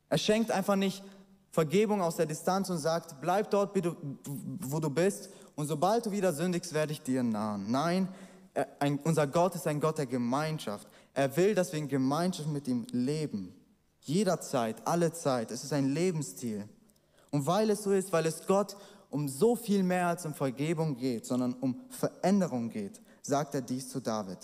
Er 0.08 0.18
schenkt 0.18 0.50
einfach 0.50 0.76
nicht 0.76 1.02
Vergebung 1.50 2.00
aus 2.00 2.16
der 2.16 2.26
Distanz 2.26 2.70
und 2.70 2.78
sagt, 2.78 3.20
bleib 3.20 3.50
dort, 3.50 3.76
wo 4.24 4.80
du 4.80 4.88
bist 4.88 5.28
und 5.54 5.66
sobald 5.66 6.06
du 6.06 6.10
wieder 6.10 6.32
sündigst, 6.32 6.72
werde 6.72 6.92
ich 6.92 7.02
dir 7.02 7.22
nahen. 7.22 7.70
Nein, 7.70 8.08
er, 8.54 8.68
ein, 8.80 8.98
unser 9.04 9.26
Gott 9.26 9.54
ist 9.54 9.66
ein 9.66 9.80
Gott 9.80 9.98
der 9.98 10.06
Gemeinschaft. 10.06 10.88
Er 11.14 11.36
will, 11.36 11.54
dass 11.54 11.72
wir 11.72 11.78
in 11.78 11.88
Gemeinschaft 11.88 12.48
mit 12.48 12.68
ihm 12.68 12.86
leben. 12.90 13.54
Jederzeit, 14.00 14.86
alle 14.86 15.12
Zeit. 15.12 15.50
Es 15.50 15.62
ist 15.62 15.72
ein 15.72 15.90
Lebensstil. 15.90 16.68
Und 17.30 17.46
weil 17.46 17.70
es 17.70 17.82
so 17.82 17.92
ist, 17.92 18.12
weil 18.12 18.26
es 18.26 18.46
Gott 18.46 18.76
um 19.10 19.28
so 19.28 19.56
viel 19.56 19.82
mehr 19.82 20.08
als 20.08 20.24
um 20.24 20.34
Vergebung 20.34 20.96
geht, 20.96 21.26
sondern 21.26 21.52
um 21.54 21.80
Veränderung 21.90 22.70
geht, 22.70 23.00
sagt 23.22 23.54
er 23.54 23.62
dies 23.62 23.88
zu 23.88 24.00
David. 24.00 24.38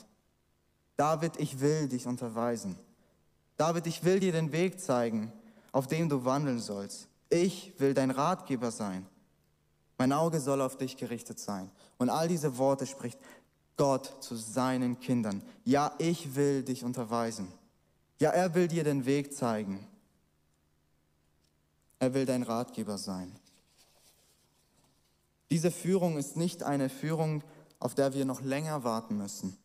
David, 0.97 1.39
ich 1.39 1.61
will 1.61 1.89
dich 1.89 2.07
unterweisen. 2.07 2.77
David, 3.57 3.87
ich 3.87 4.05
will 4.05 4.21
dir 4.21 4.33
den 4.33 4.53
Weg 4.53 4.81
zeigen, 4.81 5.33
auf 5.73 5.87
dem 5.87 6.09
du 6.09 6.25
wandeln 6.25 6.61
sollst. 6.61 7.09
Ich 7.29 7.79
will 7.79 7.95
dein 7.95 8.11
Ratgeber 8.11 8.71
sein. 8.71 9.07
Mein 9.99 10.13
Auge 10.13 10.41
soll 10.41 10.61
auf 10.63 10.77
dich 10.77 10.97
gerichtet 10.97 11.39
sein. 11.39 11.71
Und 11.99 12.09
all 12.09 12.29
diese 12.29 12.57
Worte 12.57 12.87
spricht 12.87 13.19
Gott 13.77 14.23
zu 14.23 14.37
seinen 14.37 15.01
Kindern. 15.01 15.43
Ja, 15.65 15.93
ich 15.99 16.37
will 16.37 16.63
dich 16.63 16.85
unterweisen. 16.85 17.49
Ja, 18.21 18.31
er 18.31 18.55
will 18.55 18.69
dir 18.69 18.85
den 18.85 19.07
Weg 19.07 19.35
zeigen. 19.35 19.87
Er 21.99 22.15
will 22.15 22.27
dein 22.27 22.45
Ratgeber 22.45 22.99
sein. 22.99 23.35
Diese 25.51 25.71
Führung 25.71 26.19
ist 26.19 26.37
nicht 26.37 26.63
eine 26.63 26.89
Führung, 26.89 27.43
auf 27.79 27.95
der 27.95 28.15
wir 28.15 28.25
noch 28.25 28.41
länger 28.41 28.85
warten 28.85 29.17
müssen. 29.17 29.57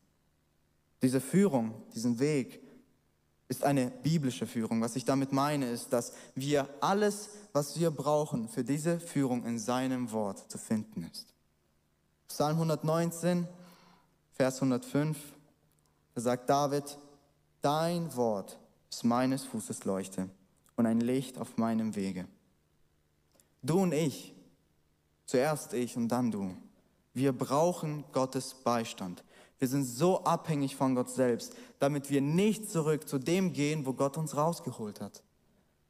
Diese 1.02 1.20
Führung, 1.20 1.74
diesen 1.94 2.20
Weg 2.20 2.62
ist 3.48 3.64
eine 3.64 3.92
biblische 3.92 4.48
Führung. 4.48 4.82
Was 4.82 4.96
ich 4.96 5.06
damit 5.06 5.32
meine, 5.32 5.70
ist, 5.70 5.92
dass 5.92 6.14
wir 6.34 6.68
alles, 6.82 7.30
was 7.52 7.80
wir 7.80 7.92
brauchen 7.92 8.48
für 8.48 8.64
diese 8.64 9.00
Führung 9.00 9.46
in 9.46 9.60
seinem 9.60 10.12
Wort 10.12 10.50
zu 10.50 10.58
finden 10.58 11.08
ist. 11.12 11.34
Psalm 12.28 12.56
119, 12.56 13.48
Vers 14.32 14.56
105, 14.56 15.18
da 16.16 16.22
sagt 16.22 16.50
David, 16.50 16.98
dein 17.62 18.16
Wort 18.16 18.58
ist 18.90 19.04
meines 19.04 19.44
Fußes 19.44 19.86
Leuchte 19.86 20.30
und 20.76 20.86
ein 20.86 21.02
Licht 21.02 21.38
auf 21.38 21.58
meinem 21.58 21.96
Wege. 21.96 22.28
Du 23.62 23.80
und 23.80 23.94
ich, 23.94 24.34
zuerst 25.26 25.74
ich 25.74 25.96
und 25.96 26.08
dann 26.08 26.32
du, 26.32 26.56
wir 27.14 27.32
brauchen 27.32 28.04
Gottes 28.12 28.54
Beistand. 28.54 29.24
Wir 29.60 29.68
sind 29.68 29.86
so 29.86 30.24
abhängig 30.24 30.76
von 30.76 30.96
Gott 30.96 31.10
selbst, 31.10 31.56
damit 31.80 32.10
wir 32.10 32.22
nicht 32.22 32.70
zurück 32.70 33.08
zu 33.08 33.18
dem 33.18 33.54
gehen, 33.54 33.86
wo 33.86 33.94
Gott 33.94 34.18
uns 34.18 34.36
rausgeholt 34.36 35.00
hat. 35.00 35.24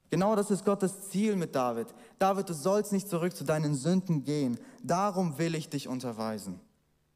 Genau 0.09 0.36
das 0.36 0.51
ist 0.51 0.63
Gottes 0.63 1.09
Ziel 1.09 1.36
mit 1.36 1.55
David. 1.55 1.88
David, 2.19 2.47
du 2.47 2.53
sollst 2.53 2.91
nicht 2.91 3.09
zurück 3.09 3.36
zu 3.36 3.43
deinen 3.43 3.73
Sünden 3.73 4.23
gehen. 4.23 4.59
Darum 4.83 5.39
will 5.39 5.55
ich 5.55 5.69
dich 5.69 5.88
unterweisen. 5.88 6.59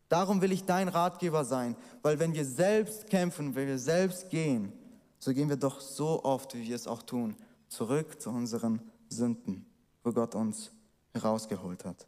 Darum 0.10 0.42
will 0.42 0.52
ich 0.52 0.64
dein 0.64 0.88
Ratgeber 0.88 1.46
sein, 1.46 1.76
weil 2.02 2.18
wenn 2.18 2.34
wir 2.34 2.46
selbst 2.46 3.08
kämpfen, 3.08 3.54
wenn 3.56 3.68
wir 3.68 3.78
selbst 3.78 4.30
gehen, 4.30 4.74
so 5.20 5.34
gehen 5.34 5.50
wir 5.50 5.58
doch 5.58 5.80
so 5.80 6.24
oft, 6.24 6.56
wie 6.56 6.68
wir 6.68 6.76
es 6.76 6.88
auch 6.88 7.04
tun, 7.04 7.36
zurück 7.68 8.20
zu 8.22 8.30
unseren 8.30 8.82
Sünden, 9.10 9.66
wo 10.04 10.12
Gott 10.12 10.34
uns 10.34 10.72
herausgeholt 11.14 11.86
hat. 11.86 12.08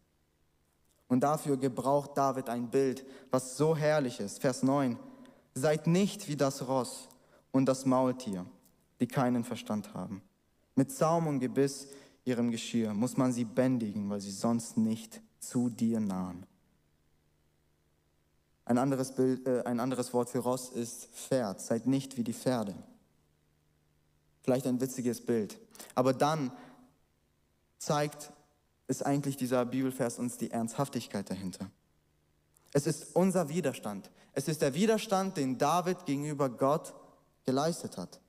Und 1.09 1.21
dafür 1.21 1.57
gebraucht 1.57 2.11
David 2.15 2.47
ein 2.47 2.69
Bild, 2.69 3.05
was 3.31 3.57
so 3.57 3.75
herrlich 3.75 4.21
ist. 4.21 4.39
Vers 4.39 4.63
9. 4.63 4.97
Seid 5.55 5.87
nicht 5.87 6.29
wie 6.29 6.37
das 6.37 6.67
Ross 6.67 7.09
und 7.51 7.65
das 7.65 7.85
Maultier, 7.85 8.45
die 9.01 9.07
keinen 9.07 9.43
Verstand 9.43 9.93
haben. 9.93 10.21
Mit 10.75 10.91
Zaum 10.91 11.27
und 11.27 11.39
Gebiss 11.39 11.87
ihrem 12.23 12.51
Geschirr 12.51 12.93
muss 12.93 13.17
man 13.17 13.33
sie 13.33 13.43
bändigen, 13.43 14.09
weil 14.09 14.21
sie 14.21 14.31
sonst 14.31 14.77
nicht 14.77 15.21
zu 15.39 15.69
dir 15.69 15.99
nahen. 15.99 16.45
Ein 18.65 18.77
anderes, 18.77 19.13
Bild, 19.13 19.47
äh, 19.47 19.63
ein 19.65 19.79
anderes 19.79 20.13
Wort 20.13 20.29
für 20.29 20.39
Ross 20.39 20.69
ist 20.69 21.07
Pferd. 21.07 21.59
Seid 21.59 21.87
nicht 21.87 22.17
wie 22.17 22.23
die 22.23 22.33
Pferde. 22.35 22.75
Vielleicht 24.43 24.67
ein 24.67 24.79
witziges 24.79 25.25
Bild. 25.25 25.59
Aber 25.95 26.13
dann 26.13 26.51
zeigt 27.79 28.31
ist 28.89 29.05
eigentlich 29.05 29.37
dieser 29.37 29.65
Bibelvers 29.65 30.17
uns 30.17 30.37
die 30.37 30.49
Ernsthaftigkeit 30.49 31.29
dahinter. 31.29 31.69
Es 32.73 32.87
ist 32.87 33.15
unser 33.15 33.47
Widerstand. 33.47 34.09
Es 34.33 34.47
ist 34.47 34.63
der 34.63 34.73
Widerstand, 34.73 35.37
den 35.37 35.57
David 35.57 36.05
gegenüber 36.05 36.49
Gott 36.49 36.93
geleistet 37.45 37.97
hat. 37.97 38.19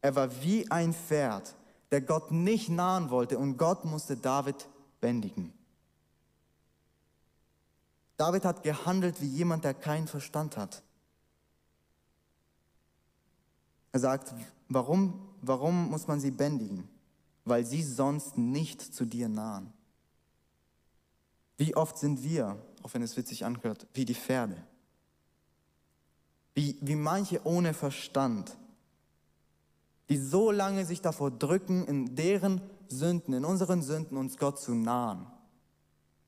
Er 0.00 0.16
war 0.16 0.42
wie 0.42 0.68
ein 0.70 0.92
Pferd, 0.92 1.54
der 1.92 2.00
Gott 2.00 2.32
nicht 2.32 2.68
nahen 2.68 3.10
wollte 3.10 3.38
und 3.38 3.56
Gott 3.56 3.84
musste 3.84 4.16
David 4.16 4.68
bändigen. 5.00 5.52
David 8.16 8.44
hat 8.44 8.64
gehandelt 8.64 9.20
wie 9.20 9.28
jemand, 9.28 9.64
der 9.64 9.74
keinen 9.74 10.08
Verstand 10.08 10.56
hat. 10.56 10.82
Er 13.92 14.00
sagt, 14.00 14.34
warum, 14.68 15.28
warum 15.40 15.88
muss 15.88 16.08
man 16.08 16.20
sie 16.20 16.30
bändigen? 16.32 16.88
Weil 17.44 17.64
sie 17.64 17.82
sonst 17.82 18.36
nicht 18.36 18.80
zu 18.82 19.04
dir 19.04 19.28
nahen. 19.28 19.72
Wie 21.60 21.76
oft 21.76 21.98
sind 21.98 22.24
wir, 22.24 22.56
auch 22.82 22.94
wenn 22.94 23.02
es 23.02 23.16
witzig 23.16 23.44
anhört, 23.44 23.86
wie 23.92 24.04
die 24.04 24.14
Pferde? 24.14 24.56
wie, 26.54 26.76
wie 26.80 26.96
manche 26.96 27.44
ohne 27.46 27.74
Verstand, 27.74 28.56
die 30.08 30.18
so 30.18 30.50
lange 30.50 30.84
sich 30.84 31.00
davor 31.00 31.30
drücken, 31.30 31.86
in 31.86 32.16
deren 32.16 32.60
Sünden, 32.88 33.32
in 33.34 33.44
unseren 33.44 33.82
Sünden 33.82 34.16
uns 34.16 34.36
Gott 34.36 34.60
zu 34.60 34.74
nahen. 34.74 35.26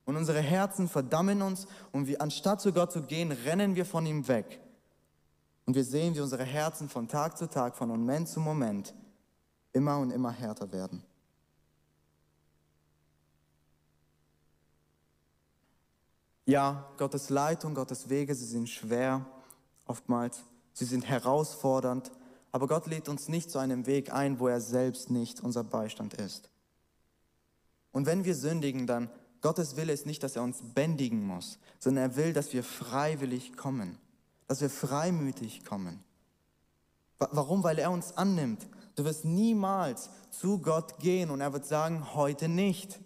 Und 0.04 0.16
unsere 0.16 0.40
Herzen 0.40 0.88
verdammen 0.88 1.42
uns 1.42 1.66
und 1.92 2.06
wir, 2.06 2.20
anstatt 2.20 2.60
zu 2.60 2.72
Gott 2.72 2.92
zu 2.92 3.02
gehen, 3.02 3.32
rennen 3.32 3.76
wir 3.76 3.84
von 3.84 4.06
ihm 4.06 4.26
weg. 4.26 4.60
Und 5.66 5.74
wir 5.74 5.84
sehen, 5.84 6.14
wie 6.14 6.20
unsere 6.20 6.44
Herzen 6.44 6.88
von 6.88 7.08
Tag 7.08 7.36
zu 7.36 7.48
Tag, 7.48 7.76
von 7.76 7.88
Moment 7.88 8.28
zu 8.28 8.40
Moment 8.40 8.94
immer 9.72 9.98
und 9.98 10.10
immer 10.10 10.32
härter 10.32 10.72
werden. 10.72 11.04
Ja, 16.44 16.88
Gottes 16.96 17.30
Leitung, 17.30 17.74
Gottes 17.74 18.08
Wege, 18.08 18.34
sie 18.34 18.46
sind 18.46 18.68
schwer 18.68 19.24
oftmals, 19.86 20.42
sie 20.72 20.84
sind 20.84 21.06
herausfordernd, 21.06 22.10
aber 22.50 22.66
Gott 22.66 22.86
lädt 22.86 23.08
uns 23.08 23.28
nicht 23.28 23.50
zu 23.50 23.58
einem 23.58 23.86
Weg 23.86 24.12
ein, 24.12 24.40
wo 24.40 24.48
er 24.48 24.60
selbst 24.60 25.10
nicht 25.10 25.40
unser 25.40 25.64
Beistand 25.64 26.14
ist. 26.14 26.50
Und 27.92 28.06
wenn 28.06 28.24
wir 28.24 28.34
sündigen, 28.34 28.86
dann 28.86 29.10
Gottes 29.40 29.76
Wille 29.76 29.92
ist 29.92 30.06
nicht, 30.06 30.22
dass 30.22 30.36
er 30.36 30.42
uns 30.42 30.62
bändigen 30.74 31.24
muss, 31.24 31.58
sondern 31.78 32.10
er 32.10 32.16
will, 32.16 32.32
dass 32.32 32.52
wir 32.52 32.64
freiwillig 32.64 33.56
kommen, 33.56 33.98
dass 34.48 34.60
wir 34.60 34.70
freimütig 34.70 35.64
kommen. 35.64 36.02
Warum? 37.18 37.62
Weil 37.62 37.78
er 37.78 37.90
uns 37.90 38.16
annimmt. 38.16 38.66
Du 38.96 39.04
wirst 39.04 39.24
niemals 39.24 40.10
zu 40.30 40.58
Gott 40.58 40.98
gehen 40.98 41.30
und 41.30 41.40
er 41.40 41.52
wird 41.52 41.66
sagen, 41.66 42.14
heute 42.14 42.48
nicht. 42.48 43.00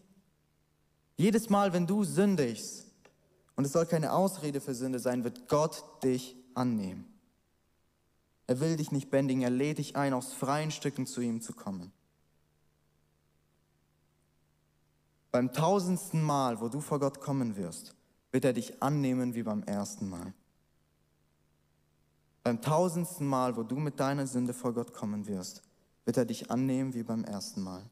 Jedes 1.16 1.50
Mal, 1.50 1.72
wenn 1.72 1.86
du 1.86 2.04
sündigst, 2.04 2.85
und 3.56 3.64
es 3.64 3.72
soll 3.72 3.86
keine 3.86 4.12
Ausrede 4.12 4.60
für 4.60 4.74
Sünde 4.74 4.98
sein, 4.98 5.24
wird 5.24 5.48
Gott 5.48 5.82
dich 6.04 6.36
annehmen. 6.54 7.06
Er 8.46 8.60
will 8.60 8.76
dich 8.76 8.92
nicht 8.92 9.10
bändigen, 9.10 9.42
er 9.42 9.50
lädt 9.50 9.78
dich 9.78 9.96
ein, 9.96 10.12
aus 10.12 10.32
freien 10.32 10.70
Stücken 10.70 11.06
zu 11.06 11.20
ihm 11.20 11.40
zu 11.40 11.52
kommen. 11.52 11.92
Beim 15.32 15.52
tausendsten 15.52 16.22
Mal, 16.22 16.60
wo 16.60 16.68
du 16.68 16.80
vor 16.80 17.00
Gott 17.00 17.20
kommen 17.20 17.56
wirst, 17.56 17.94
wird 18.30 18.44
er 18.44 18.52
dich 18.52 18.82
annehmen 18.82 19.34
wie 19.34 19.42
beim 19.42 19.62
ersten 19.64 20.08
Mal. 20.08 20.32
Beim 22.42 22.62
tausendsten 22.62 23.26
Mal, 23.26 23.56
wo 23.56 23.64
du 23.64 23.76
mit 23.76 23.98
deiner 23.98 24.26
Sünde 24.26 24.54
vor 24.54 24.72
Gott 24.72 24.92
kommen 24.92 25.26
wirst, 25.26 25.62
wird 26.04 26.16
er 26.16 26.24
dich 26.24 26.50
annehmen 26.50 26.94
wie 26.94 27.02
beim 27.02 27.24
ersten 27.24 27.60
Mal. 27.60 27.82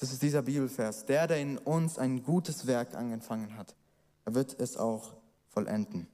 Das 0.00 0.12
ist 0.12 0.22
dieser 0.22 0.40
Bibelvers. 0.40 1.04
Der, 1.04 1.26
der 1.26 1.40
in 1.40 1.58
uns 1.58 1.98
ein 1.98 2.22
gutes 2.22 2.66
Werk 2.66 2.94
angefangen 2.94 3.56
hat, 3.56 3.76
er 4.24 4.34
wird 4.34 4.58
es 4.58 4.78
auch 4.78 5.14
vollenden. 5.50 6.08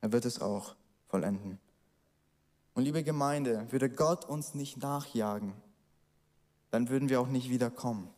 Er 0.00 0.12
wird 0.12 0.24
es 0.24 0.42
auch 0.42 0.74
vollenden. 1.06 1.60
Und 2.74 2.82
liebe 2.82 3.04
Gemeinde, 3.04 3.70
würde 3.70 3.88
Gott 3.88 4.24
uns 4.24 4.54
nicht 4.54 4.78
nachjagen, 4.78 5.54
dann 6.72 6.88
würden 6.88 7.08
wir 7.08 7.20
auch 7.20 7.28
nicht 7.28 7.48
wiederkommen. 7.48 8.12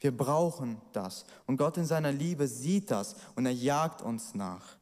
Wir 0.00 0.16
brauchen 0.16 0.80
das. 0.94 1.26
Und 1.46 1.58
Gott 1.58 1.76
in 1.76 1.84
seiner 1.84 2.12
Liebe 2.12 2.48
sieht 2.48 2.90
das 2.90 3.14
und 3.34 3.44
er 3.44 3.52
jagt 3.52 4.00
uns 4.00 4.34
nach. 4.34 4.78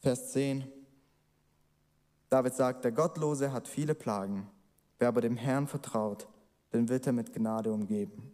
Vers 0.00 0.32
10. 0.32 0.79
David 2.30 2.54
sagt, 2.54 2.84
der 2.84 2.92
Gottlose 2.92 3.52
hat 3.52 3.66
viele 3.66 3.94
Plagen. 3.94 4.48
Wer 5.00 5.08
aber 5.08 5.20
dem 5.20 5.36
Herrn 5.36 5.66
vertraut, 5.66 6.28
den 6.72 6.88
wird 6.88 7.06
er 7.06 7.12
mit 7.12 7.32
Gnade 7.32 7.72
umgeben. 7.72 8.32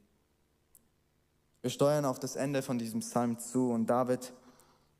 Wir 1.62 1.70
steuern 1.70 2.04
auf 2.04 2.20
das 2.20 2.36
Ende 2.36 2.60
von 2.60 2.78
diesem 2.78 3.00
Psalm 3.00 3.38
zu 3.38 3.70
und 3.70 3.86
David 3.86 4.34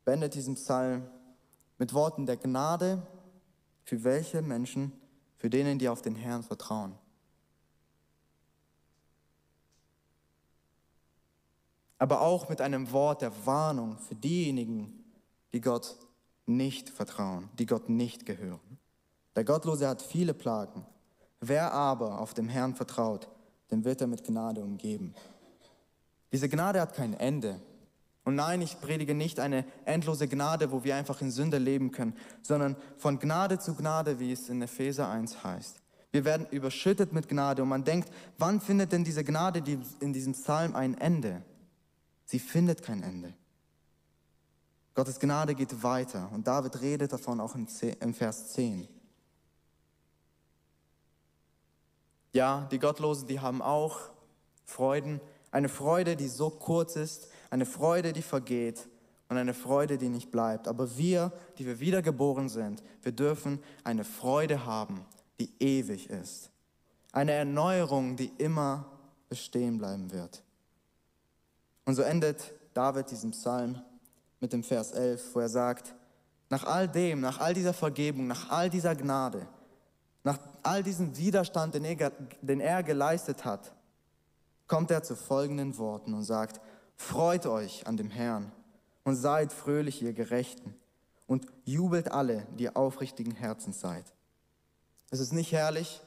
beendet 0.03 0.33
diesen 0.33 0.55
Psalm 0.55 1.07
mit 1.77 1.93
Worten 1.93 2.25
der 2.25 2.37
Gnade 2.37 3.05
für 3.83 4.03
welche 4.03 4.41
Menschen, 4.41 4.91
für 5.37 5.49
denen, 5.49 5.77
die 5.77 5.89
auf 5.89 6.01
den 6.01 6.15
Herrn 6.15 6.41
vertrauen. 6.41 6.97
Aber 11.99 12.21
auch 12.21 12.49
mit 12.49 12.61
einem 12.61 12.91
Wort 12.91 13.21
der 13.21 13.45
Warnung 13.45 13.99
für 13.99 14.15
diejenigen, 14.15 15.05
die 15.53 15.61
Gott 15.61 15.97
nicht 16.47 16.89
vertrauen, 16.89 17.49
die 17.59 17.65
Gott 17.65 17.89
nicht 17.89 18.25
gehören. 18.25 18.79
Der 19.37 19.43
Gottlose 19.43 19.87
hat 19.87 20.01
viele 20.01 20.33
Plagen. 20.33 20.83
Wer 21.41 21.71
aber 21.71 22.19
auf 22.19 22.33
dem 22.33 22.49
Herrn 22.49 22.73
vertraut, 22.73 23.29
den 23.69 23.85
wird 23.85 24.01
er 24.01 24.07
mit 24.07 24.23
Gnade 24.23 24.63
umgeben. 24.63 25.13
Diese 26.31 26.49
Gnade 26.49 26.81
hat 26.81 26.95
kein 26.95 27.13
Ende. 27.13 27.61
Und 28.23 28.33
nein, 28.33 28.63
ich 28.63 28.81
predige 28.81 29.13
nicht 29.13 29.39
eine 29.39 29.63
endlose 29.85 30.27
Gnade, 30.27 30.71
wo 30.71 30.83
wir 30.83 30.95
einfach 30.95 31.21
in 31.21 31.29
Sünde 31.29 31.59
leben 31.59 31.91
können, 31.91 32.17
sondern 32.41 32.75
von 32.97 33.19
Gnade 33.19 33.59
zu 33.59 33.75
Gnade, 33.75 34.19
wie 34.19 34.31
es 34.31 34.49
in 34.49 34.59
Epheser 34.59 35.07
1 35.07 35.43
heißt. 35.43 35.83
Wir 36.09 36.25
werden 36.25 36.47
überschüttet 36.49 37.13
mit 37.13 37.29
Gnade 37.29 37.61
und 37.61 37.69
man 37.69 37.83
denkt, 37.83 38.09
wann 38.39 38.59
findet 38.59 38.91
denn 38.91 39.03
diese 39.03 39.23
Gnade 39.23 39.61
in 39.99 40.13
diesem 40.13 40.33
Psalm 40.33 40.75
ein 40.75 40.97
Ende? 40.97 41.43
Sie 42.25 42.39
findet 42.39 42.81
kein 42.81 43.03
Ende. 43.03 43.35
Gottes 44.95 45.19
Gnade 45.19 45.53
geht 45.53 45.83
weiter 45.83 46.31
und 46.33 46.47
David 46.47 46.81
redet 46.81 47.13
davon 47.13 47.39
auch 47.39 47.53
im 47.53 48.13
Vers 48.15 48.53
10. 48.53 48.87
Ja, 52.33 52.67
die 52.71 52.79
Gottlosen, 52.79 53.27
die 53.27 53.39
haben 53.39 53.61
auch 53.61 53.97
Freuden. 54.65 55.21
Eine 55.51 55.69
Freude, 55.69 56.15
die 56.15 56.27
so 56.27 56.49
kurz 56.49 56.95
ist, 56.95 57.29
eine 57.49 57.65
Freude, 57.65 58.13
die 58.13 58.21
vergeht 58.21 58.87
und 59.29 59.37
eine 59.37 59.53
Freude, 59.53 59.97
die 59.97 60.09
nicht 60.09 60.31
bleibt. 60.31 60.67
Aber 60.67 60.97
wir, 60.97 61.31
die 61.57 61.65
wir 61.65 61.79
wiedergeboren 61.79 62.49
sind, 62.49 62.83
wir 63.01 63.11
dürfen 63.11 63.59
eine 63.83 64.03
Freude 64.03 64.65
haben, 64.65 65.05
die 65.39 65.51
ewig 65.59 66.09
ist. 66.09 66.49
Eine 67.11 67.31
Erneuerung, 67.31 68.15
die 68.15 68.31
immer 68.37 68.85
bestehen 69.29 69.77
bleiben 69.77 70.11
wird. 70.11 70.43
Und 71.85 71.95
so 71.95 72.01
endet 72.01 72.53
David 72.73 73.09
diesen 73.09 73.31
Psalm 73.31 73.81
mit 74.39 74.53
dem 74.53 74.63
Vers 74.63 74.91
11, 74.91 75.33
wo 75.33 75.39
er 75.39 75.49
sagt, 75.49 75.95
nach 76.49 76.65
all 76.65 76.87
dem, 76.87 77.21
nach 77.21 77.39
all 77.39 77.53
dieser 77.53 77.73
Vergebung, 77.73 78.27
nach 78.27 78.49
all 78.49 78.69
dieser 78.69 78.95
Gnade, 78.95 79.47
nach 80.23 80.39
all 80.67 80.83
diesem 80.83 81.15
Widerstand, 81.15 81.75
den 81.75 81.85
er, 81.85 82.11
den 82.41 82.59
er 82.59 82.83
geleistet 82.83 83.45
hat, 83.45 83.73
kommt 84.67 84.91
er 84.91 85.01
zu 85.01 85.15
folgenden 85.15 85.77
Worten 85.77 86.13
und 86.13 86.23
sagt, 86.23 86.59
freut 86.95 87.45
euch 87.45 87.87
an 87.87 87.95
dem 87.95 88.09
Herrn 88.09 88.51
und 89.03 89.15
seid 89.15 89.53
fröhlich, 89.53 90.01
ihr 90.01 90.13
Gerechten, 90.13 90.75
und 91.25 91.45
jubelt 91.63 92.11
alle, 92.11 92.45
die 92.57 92.75
aufrichtigen 92.75 93.33
Herzens 93.33 93.79
seid. 93.79 94.05
Es 95.09 95.19
ist 95.19 95.31
nicht 95.31 95.53
herrlich. 95.53 96.01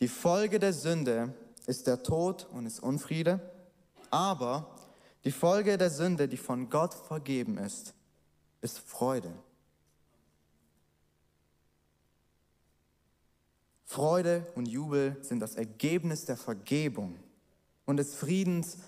Die 0.00 0.08
Folge 0.08 0.60
der 0.60 0.72
Sünde 0.72 1.34
ist 1.66 1.86
der 1.86 2.02
Tod 2.02 2.46
und 2.52 2.66
ist 2.66 2.80
Unfriede, 2.80 3.40
aber 4.10 4.70
die 5.24 5.32
Folge 5.32 5.78
der 5.78 5.90
Sünde, 5.90 6.28
die 6.28 6.36
von 6.36 6.70
Gott 6.70 6.94
vergeben 6.94 7.58
ist, 7.58 7.94
ist 8.60 8.78
Freude. 8.78 9.32
Freude 13.84 14.46
und 14.54 14.66
Jubel 14.66 15.16
sind 15.20 15.40
das 15.40 15.54
Ergebnis 15.56 16.24
der 16.24 16.36
Vergebung 16.36 17.18
und 17.84 17.98
des 17.98 18.14
Friedens, 18.14 18.78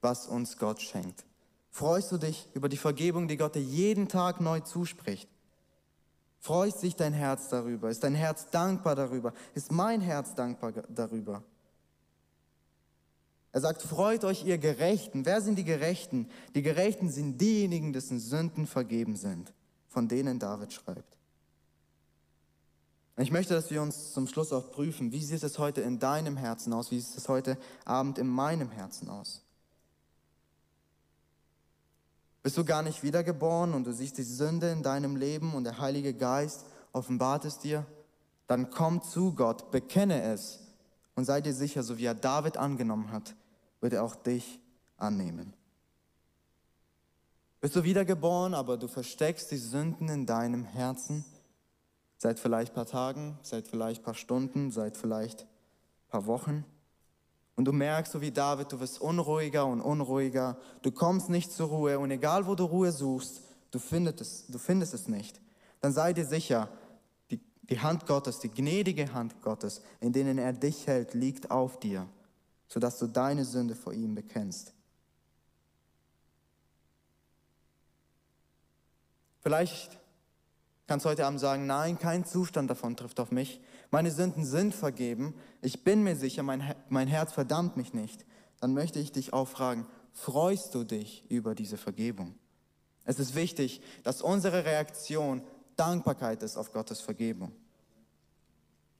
was 0.00 0.26
uns 0.26 0.56
Gott 0.56 0.80
schenkt. 0.80 1.24
Freust 1.70 2.10
du 2.10 2.16
dich 2.16 2.48
über 2.54 2.68
die 2.68 2.78
Vergebung, 2.78 3.28
die 3.28 3.36
Gott 3.36 3.54
dir 3.54 3.62
jeden 3.62 4.08
Tag 4.08 4.40
neu 4.40 4.60
zuspricht? 4.60 5.28
Freust 6.38 6.80
sich 6.80 6.96
dein 6.96 7.12
Herz 7.12 7.48
darüber? 7.48 7.90
Ist 7.90 8.04
dein 8.04 8.14
Herz 8.14 8.48
dankbar 8.50 8.94
darüber? 8.94 9.34
Ist 9.54 9.72
mein 9.72 10.00
Herz 10.00 10.34
dankbar 10.34 10.72
darüber? 10.88 11.42
Er 13.52 13.60
sagt, 13.60 13.82
freut 13.82 14.24
euch 14.24 14.44
ihr 14.44 14.58
Gerechten. 14.58 15.26
Wer 15.26 15.40
sind 15.40 15.56
die 15.56 15.64
Gerechten? 15.64 16.28
Die 16.54 16.62
Gerechten 16.62 17.10
sind 17.10 17.40
diejenigen, 17.40 17.92
dessen 17.92 18.20
Sünden 18.20 18.66
vergeben 18.66 19.16
sind, 19.16 19.52
von 19.88 20.08
denen 20.08 20.38
David 20.38 20.72
schreibt. 20.72 21.15
Ich 23.18 23.30
möchte, 23.30 23.54
dass 23.54 23.70
wir 23.70 23.80
uns 23.80 24.12
zum 24.12 24.28
Schluss 24.28 24.52
auch 24.52 24.70
prüfen, 24.70 25.10
wie 25.10 25.24
sieht 25.24 25.42
es 25.42 25.58
heute 25.58 25.80
in 25.80 25.98
deinem 25.98 26.36
Herzen 26.36 26.72
aus, 26.74 26.90
wie 26.90 27.00
sieht 27.00 27.16
es 27.16 27.28
heute 27.28 27.56
Abend 27.86 28.18
in 28.18 28.28
meinem 28.28 28.70
Herzen 28.70 29.08
aus. 29.08 29.42
Bist 32.42 32.58
du 32.58 32.64
gar 32.64 32.82
nicht 32.82 33.02
wiedergeboren 33.02 33.72
und 33.72 33.84
du 33.84 33.92
siehst 33.92 34.18
die 34.18 34.22
Sünde 34.22 34.70
in 34.70 34.82
deinem 34.82 35.16
Leben 35.16 35.54
und 35.54 35.64
der 35.64 35.80
Heilige 35.80 36.12
Geist 36.12 36.66
offenbart 36.92 37.44
es 37.46 37.58
dir? 37.58 37.86
Dann 38.46 38.70
komm 38.70 39.02
zu 39.02 39.32
Gott, 39.34 39.70
bekenne 39.70 40.22
es 40.22 40.60
und 41.14 41.24
sei 41.24 41.40
dir 41.40 41.54
sicher, 41.54 41.82
so 41.82 41.96
wie 41.98 42.04
er 42.04 42.14
David 42.14 42.58
angenommen 42.58 43.10
hat, 43.10 43.34
wird 43.80 43.94
er 43.94 44.04
auch 44.04 44.14
dich 44.14 44.60
annehmen. 44.98 45.54
Bist 47.60 47.74
du 47.74 47.82
wiedergeboren, 47.82 48.54
aber 48.54 48.76
du 48.76 48.86
versteckst 48.86 49.50
die 49.50 49.56
Sünden 49.56 50.08
in 50.08 50.26
deinem 50.26 50.64
Herzen? 50.64 51.24
Seit 52.18 52.38
vielleicht 52.40 52.72
ein 52.72 52.74
paar 52.74 52.86
Tagen, 52.86 53.38
seit 53.42 53.68
vielleicht 53.68 54.00
ein 54.00 54.04
paar 54.04 54.14
Stunden, 54.14 54.70
seit 54.70 54.96
vielleicht 54.96 55.42
ein 55.42 56.08
paar 56.08 56.26
Wochen. 56.26 56.64
Und 57.56 57.64
du 57.64 57.72
merkst, 57.72 58.12
so 58.12 58.20
wie 58.20 58.30
David, 58.30 58.70
du 58.72 58.80
wirst 58.80 59.00
unruhiger 59.00 59.66
und 59.66 59.80
unruhiger. 59.80 60.58
Du 60.82 60.90
kommst 60.90 61.30
nicht 61.30 61.52
zur 61.52 61.68
Ruhe. 61.68 61.98
Und 61.98 62.10
egal, 62.10 62.46
wo 62.46 62.54
du 62.54 62.64
Ruhe 62.64 62.92
suchst, 62.92 63.42
du 63.70 63.78
findest 63.78 64.20
es, 64.20 64.46
du 64.46 64.58
findest 64.58 64.94
es 64.94 65.08
nicht. 65.08 65.40
Dann 65.80 65.92
sei 65.92 66.12
dir 66.12 66.26
sicher, 66.26 66.68
die, 67.30 67.40
die 67.62 67.80
Hand 67.80 68.06
Gottes, 68.06 68.38
die 68.40 68.50
gnädige 68.50 69.12
Hand 69.12 69.40
Gottes, 69.42 69.82
in 70.00 70.12
denen 70.12 70.38
er 70.38 70.52
dich 70.52 70.86
hält, 70.86 71.14
liegt 71.14 71.50
auf 71.50 71.80
dir, 71.80 72.06
sodass 72.68 72.98
du 72.98 73.06
deine 73.06 73.44
Sünde 73.44 73.74
vor 73.74 73.92
ihm 73.92 74.14
bekennst. 74.14 74.74
Vielleicht 79.40 79.98
kannst 80.86 81.06
heute 81.06 81.26
Abend 81.26 81.40
sagen, 81.40 81.66
nein, 81.66 81.98
kein 81.98 82.24
Zustand 82.24 82.70
davon 82.70 82.96
trifft 82.96 83.18
auf 83.20 83.30
mich. 83.30 83.60
Meine 83.90 84.10
Sünden 84.10 84.44
sind 84.44 84.74
vergeben. 84.74 85.34
Ich 85.60 85.84
bin 85.84 86.02
mir 86.02 86.16
sicher, 86.16 86.42
mein, 86.42 86.74
mein 86.88 87.08
Herz 87.08 87.32
verdammt 87.32 87.76
mich 87.76 87.92
nicht. 87.92 88.24
Dann 88.60 88.72
möchte 88.72 88.98
ich 88.98 89.12
dich 89.12 89.32
auch 89.32 89.48
fragen, 89.48 89.86
freust 90.12 90.74
du 90.74 90.84
dich 90.84 91.24
über 91.28 91.54
diese 91.54 91.76
Vergebung? 91.76 92.34
Es 93.04 93.18
ist 93.18 93.34
wichtig, 93.34 93.80
dass 94.02 94.22
unsere 94.22 94.64
Reaktion 94.64 95.42
Dankbarkeit 95.76 96.42
ist 96.42 96.56
auf 96.56 96.72
Gottes 96.72 97.00
Vergebung. 97.00 97.52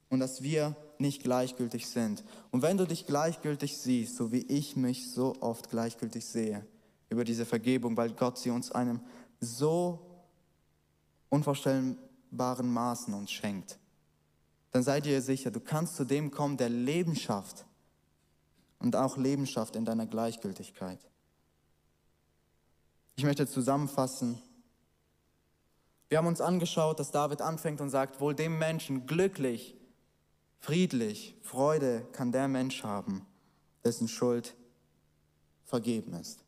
Und 0.08 0.20
dass 0.20 0.42
wir 0.42 0.76
nicht 0.98 1.22
gleichgültig 1.22 1.88
sind. 1.88 2.24
Und 2.50 2.62
wenn 2.62 2.76
du 2.76 2.86
dich 2.86 3.06
gleichgültig 3.06 3.76
siehst, 3.76 4.16
so 4.16 4.32
wie 4.32 4.42
ich 4.42 4.76
mich 4.76 5.12
so 5.12 5.34
oft 5.40 5.70
gleichgültig 5.70 6.24
sehe 6.24 6.64
über 7.08 7.24
diese 7.24 7.44
Vergebung, 7.44 7.96
weil 7.96 8.12
Gott 8.12 8.38
sie 8.38 8.50
uns 8.50 8.70
einem 8.70 9.00
so 9.40 10.15
unvorstellbaren 11.28 12.72
Maßen 12.72 13.14
uns 13.14 13.30
schenkt, 13.30 13.78
dann 14.72 14.82
seid 14.82 15.06
ihr 15.06 15.22
sicher, 15.22 15.50
du 15.50 15.60
kannst 15.60 15.96
zu 15.96 16.04
dem 16.04 16.30
kommen, 16.30 16.56
der 16.56 16.68
Leben 16.68 17.16
schafft 17.16 17.64
und 18.78 18.94
auch 18.94 19.16
Leben 19.16 19.46
schafft 19.46 19.76
in 19.76 19.84
deiner 19.84 20.06
Gleichgültigkeit. 20.06 21.00
Ich 23.16 23.24
möchte 23.24 23.46
zusammenfassen. 23.46 24.40
Wir 26.08 26.18
haben 26.18 26.26
uns 26.26 26.40
angeschaut, 26.40 27.00
dass 27.00 27.10
David 27.10 27.40
anfängt 27.40 27.80
und 27.80 27.90
sagt, 27.90 28.20
wohl 28.20 28.34
dem 28.34 28.58
Menschen 28.58 29.06
glücklich, 29.06 29.74
friedlich, 30.58 31.34
Freude 31.42 32.06
kann 32.12 32.30
der 32.30 32.46
Mensch 32.46 32.84
haben, 32.84 33.26
dessen 33.84 34.08
Schuld 34.08 34.54
vergeben 35.64 36.12
ist. 36.12 36.45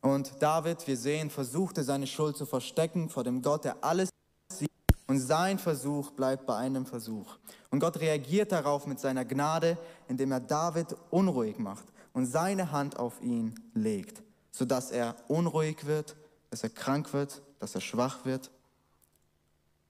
Und 0.00 0.40
David, 0.40 0.86
wir 0.86 0.96
sehen, 0.96 1.30
versuchte 1.30 1.82
seine 1.82 2.06
Schuld 2.06 2.36
zu 2.36 2.46
verstecken 2.46 3.08
vor 3.08 3.24
dem 3.24 3.42
Gott, 3.42 3.64
der 3.64 3.82
alles 3.82 4.10
sieht. 4.48 4.70
Und 5.06 5.18
sein 5.18 5.58
Versuch 5.58 6.12
bleibt 6.12 6.46
bei 6.46 6.56
einem 6.56 6.86
Versuch. 6.86 7.38
Und 7.70 7.80
Gott 7.80 7.98
reagiert 8.00 8.52
darauf 8.52 8.86
mit 8.86 9.00
seiner 9.00 9.24
Gnade, 9.24 9.76
indem 10.06 10.32
er 10.32 10.40
David 10.40 10.96
unruhig 11.10 11.58
macht 11.58 11.84
und 12.12 12.26
seine 12.26 12.72
Hand 12.72 12.98
auf 12.98 13.20
ihn 13.20 13.54
legt, 13.74 14.22
sodass 14.50 14.90
er 14.90 15.16
unruhig 15.28 15.86
wird, 15.86 16.16
dass 16.50 16.62
er 16.62 16.70
krank 16.70 17.12
wird, 17.12 17.42
dass 17.58 17.74
er 17.74 17.80
schwach 17.80 18.24
wird. 18.24 18.50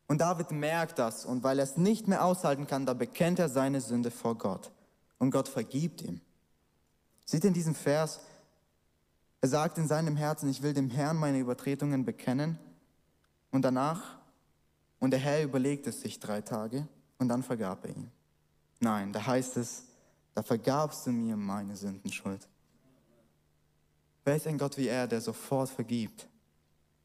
Und 0.06 0.22
David 0.22 0.50
merkt 0.52 0.98
das 0.98 1.26
und 1.26 1.42
weil 1.42 1.58
er 1.58 1.64
es 1.64 1.76
nicht 1.76 2.08
mehr 2.08 2.24
aushalten 2.24 2.66
kann, 2.66 2.86
da 2.86 2.94
bekennt 2.94 3.38
er 3.38 3.50
seine 3.50 3.80
Sünde 3.80 4.10
vor 4.10 4.36
Gott. 4.36 4.70
Und 5.18 5.30
Gott 5.30 5.48
vergibt 5.48 6.00
ihm. 6.00 6.20
Sieht 7.26 7.44
in 7.44 7.52
diesem 7.52 7.74
Vers, 7.74 8.20
er 9.40 9.48
sagt 9.48 9.78
in 9.78 9.86
seinem 9.86 10.16
Herzen, 10.16 10.48
ich 10.48 10.62
will 10.62 10.74
dem 10.74 10.90
Herrn 10.90 11.16
meine 11.16 11.38
Übertretungen 11.38 12.04
bekennen. 12.04 12.58
Und 13.50 13.62
danach, 13.62 14.18
und 14.98 15.12
der 15.12 15.20
Herr 15.20 15.44
überlegt 15.44 15.86
es 15.86 16.00
sich 16.00 16.18
drei 16.18 16.40
Tage 16.40 16.86
und 17.18 17.28
dann 17.28 17.42
vergab 17.42 17.84
er 17.84 17.96
ihn. 17.96 18.10
Nein, 18.80 19.12
da 19.12 19.24
heißt 19.24 19.56
es, 19.56 19.84
da 20.34 20.42
vergabst 20.42 21.06
du 21.06 21.10
mir 21.10 21.36
meine 21.36 21.76
Sündenschuld. 21.76 22.46
Wer 24.24 24.36
ist 24.36 24.46
ein 24.46 24.58
Gott 24.58 24.76
wie 24.76 24.88
er, 24.88 25.06
der 25.06 25.20
sofort 25.20 25.70
vergibt, 25.70 26.28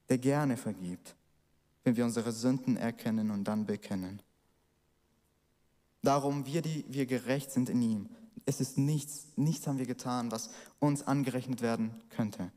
der 0.09 0.17
gerne 0.17 0.57
vergibt, 0.57 1.15
wenn 1.83 1.95
wir 1.95 2.03
unsere 2.03 2.31
Sünden 2.31 2.77
erkennen 2.77 3.31
und 3.31 3.45
dann 3.45 3.65
bekennen? 3.65 4.21
Darum, 6.01 6.45
wir, 6.45 6.61
die 6.61 6.83
wir 6.89 7.05
gerecht 7.05 7.51
sind 7.51 7.69
in 7.69 7.81
ihm, 7.81 8.09
es 8.45 8.59
ist 8.61 8.77
nichts, 8.77 9.27
nichts 9.35 9.67
haben 9.67 9.77
wir 9.77 9.85
getan, 9.85 10.31
was 10.31 10.49
uns 10.79 11.05
angerechnet 11.05 11.61
werden 11.61 11.91
könnte 12.09 12.51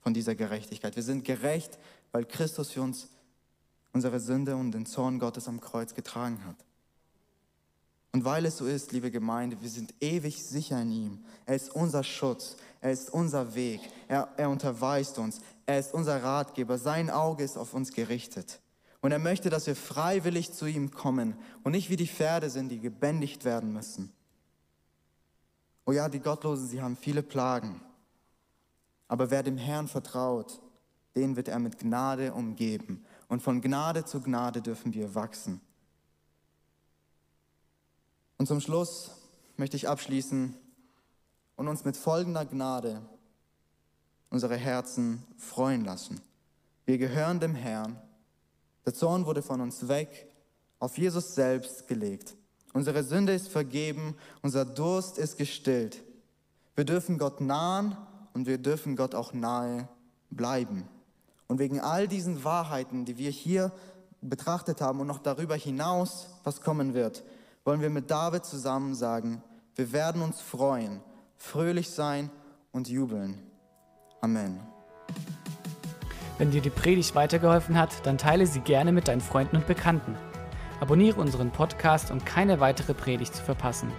von 0.00 0.14
dieser 0.14 0.34
Gerechtigkeit. 0.34 0.96
Wir 0.96 1.02
sind 1.02 1.24
gerecht, 1.24 1.78
weil 2.12 2.24
Christus 2.24 2.70
für 2.70 2.82
uns 2.82 3.08
unsere 3.92 4.20
Sünde 4.20 4.56
und 4.56 4.72
den 4.72 4.86
Zorn 4.86 5.18
Gottes 5.18 5.48
am 5.48 5.60
Kreuz 5.60 5.94
getragen 5.94 6.44
hat. 6.44 6.56
Und 8.12 8.24
weil 8.24 8.44
es 8.44 8.56
so 8.56 8.66
ist, 8.66 8.90
liebe 8.92 9.10
Gemeinde, 9.10 9.60
wir 9.60 9.68
sind 9.68 9.94
ewig 10.00 10.44
sicher 10.44 10.80
in 10.82 10.90
ihm. 10.90 11.24
Er 11.46 11.54
ist 11.54 11.74
unser 11.74 12.02
Schutz, 12.02 12.56
er 12.80 12.90
ist 12.90 13.10
unser 13.10 13.54
Weg, 13.54 13.80
er, 14.08 14.28
er 14.36 14.50
unterweist 14.50 15.18
uns, 15.18 15.40
er 15.66 15.78
ist 15.78 15.94
unser 15.94 16.22
Ratgeber, 16.22 16.76
sein 16.76 17.08
Auge 17.08 17.44
ist 17.44 17.56
auf 17.56 17.72
uns 17.72 17.92
gerichtet. 17.92 18.60
Und 19.00 19.12
er 19.12 19.18
möchte, 19.18 19.48
dass 19.48 19.66
wir 19.66 19.76
freiwillig 19.76 20.52
zu 20.52 20.66
ihm 20.66 20.90
kommen 20.90 21.34
und 21.62 21.72
nicht 21.72 21.88
wie 21.88 21.96
die 21.96 22.08
Pferde 22.08 22.50
sind, 22.50 22.68
die 22.68 22.80
gebändigt 22.80 23.44
werden 23.44 23.72
müssen. 23.72 24.12
Oh 25.86 25.92
ja, 25.92 26.08
die 26.08 26.20
Gottlosen, 26.20 26.68
sie 26.68 26.80
haben 26.80 26.96
viele 26.96 27.22
Plagen. 27.22 27.80
Aber 29.08 29.30
wer 29.30 29.42
dem 29.42 29.56
Herrn 29.56 29.88
vertraut, 29.88 30.60
den 31.16 31.36
wird 31.36 31.48
er 31.48 31.58
mit 31.58 31.78
Gnade 31.78 32.32
umgeben. 32.32 33.04
Und 33.28 33.42
von 33.42 33.60
Gnade 33.60 34.04
zu 34.04 34.20
Gnade 34.20 34.62
dürfen 34.62 34.94
wir 34.94 35.14
wachsen. 35.14 35.60
Und 38.38 38.46
zum 38.46 38.60
Schluss 38.60 39.10
möchte 39.56 39.76
ich 39.76 39.88
abschließen 39.88 40.56
und 41.56 41.68
uns 41.68 41.84
mit 41.84 41.96
folgender 41.96 42.46
Gnade 42.46 43.02
unsere 44.30 44.56
Herzen 44.56 45.24
freuen 45.36 45.84
lassen. 45.84 46.20
Wir 46.86 46.96
gehören 46.98 47.40
dem 47.40 47.54
Herrn. 47.54 48.00
Der 48.86 48.94
Zorn 48.94 49.26
wurde 49.26 49.42
von 49.42 49.60
uns 49.60 49.88
weg, 49.88 50.28
auf 50.78 50.96
Jesus 50.96 51.34
selbst 51.34 51.86
gelegt. 51.86 52.36
Unsere 52.72 53.02
Sünde 53.02 53.32
ist 53.32 53.48
vergeben, 53.48 54.14
unser 54.42 54.64
Durst 54.64 55.18
ist 55.18 55.38
gestillt. 55.38 56.02
Wir 56.76 56.84
dürfen 56.84 57.18
Gott 57.18 57.40
nahen 57.40 57.96
und 58.32 58.46
wir 58.46 58.58
dürfen 58.58 58.96
Gott 58.96 59.14
auch 59.14 59.32
nahe 59.32 59.88
bleiben. 60.30 60.88
Und 61.48 61.58
wegen 61.58 61.80
all 61.80 62.06
diesen 62.06 62.44
Wahrheiten, 62.44 63.04
die 63.04 63.18
wir 63.18 63.30
hier 63.30 63.72
betrachtet 64.20 64.80
haben 64.80 65.00
und 65.00 65.08
noch 65.08 65.18
darüber 65.18 65.56
hinaus, 65.56 66.28
was 66.44 66.60
kommen 66.60 66.94
wird, 66.94 67.24
wollen 67.64 67.80
wir 67.80 67.90
mit 67.90 68.10
David 68.10 68.44
zusammen 68.44 68.94
sagen, 68.94 69.42
wir 69.74 69.92
werden 69.92 70.22
uns 70.22 70.40
freuen, 70.40 71.00
fröhlich 71.36 71.90
sein 71.90 72.30
und 72.70 72.88
jubeln. 72.88 73.38
Amen. 74.20 74.60
Wenn 76.38 76.50
dir 76.50 76.60
die 76.60 76.70
Predigt 76.70 77.14
weitergeholfen 77.14 77.78
hat, 77.78 78.06
dann 78.06 78.16
teile 78.16 78.46
sie 78.46 78.60
gerne 78.60 78.92
mit 78.92 79.08
deinen 79.08 79.20
Freunden 79.20 79.56
und 79.56 79.66
Bekannten. 79.66 80.16
Abonniere 80.80 81.20
unseren 81.20 81.50
Podcast, 81.50 82.10
um 82.10 82.24
keine 82.24 82.58
weitere 82.58 82.94
Predigt 82.94 83.34
zu 83.34 83.42
verpassen. 83.42 83.92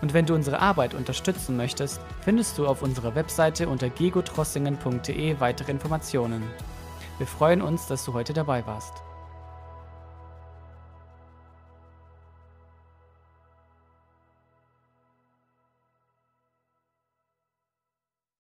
Und 0.00 0.14
wenn 0.14 0.26
du 0.26 0.34
unsere 0.34 0.60
Arbeit 0.60 0.94
unterstützen 0.94 1.56
möchtest, 1.56 2.00
findest 2.20 2.56
du 2.56 2.66
auf 2.66 2.82
unserer 2.82 3.14
Webseite 3.14 3.68
unter 3.68 3.90
gegotrossingen.de 3.90 5.40
weitere 5.40 5.72
Informationen. 5.72 6.42
Wir 7.18 7.26
freuen 7.26 7.62
uns, 7.62 7.86
dass 7.86 8.04
du 8.04 8.14
heute 8.14 8.32
dabei 8.32 8.64
warst. 8.66 9.02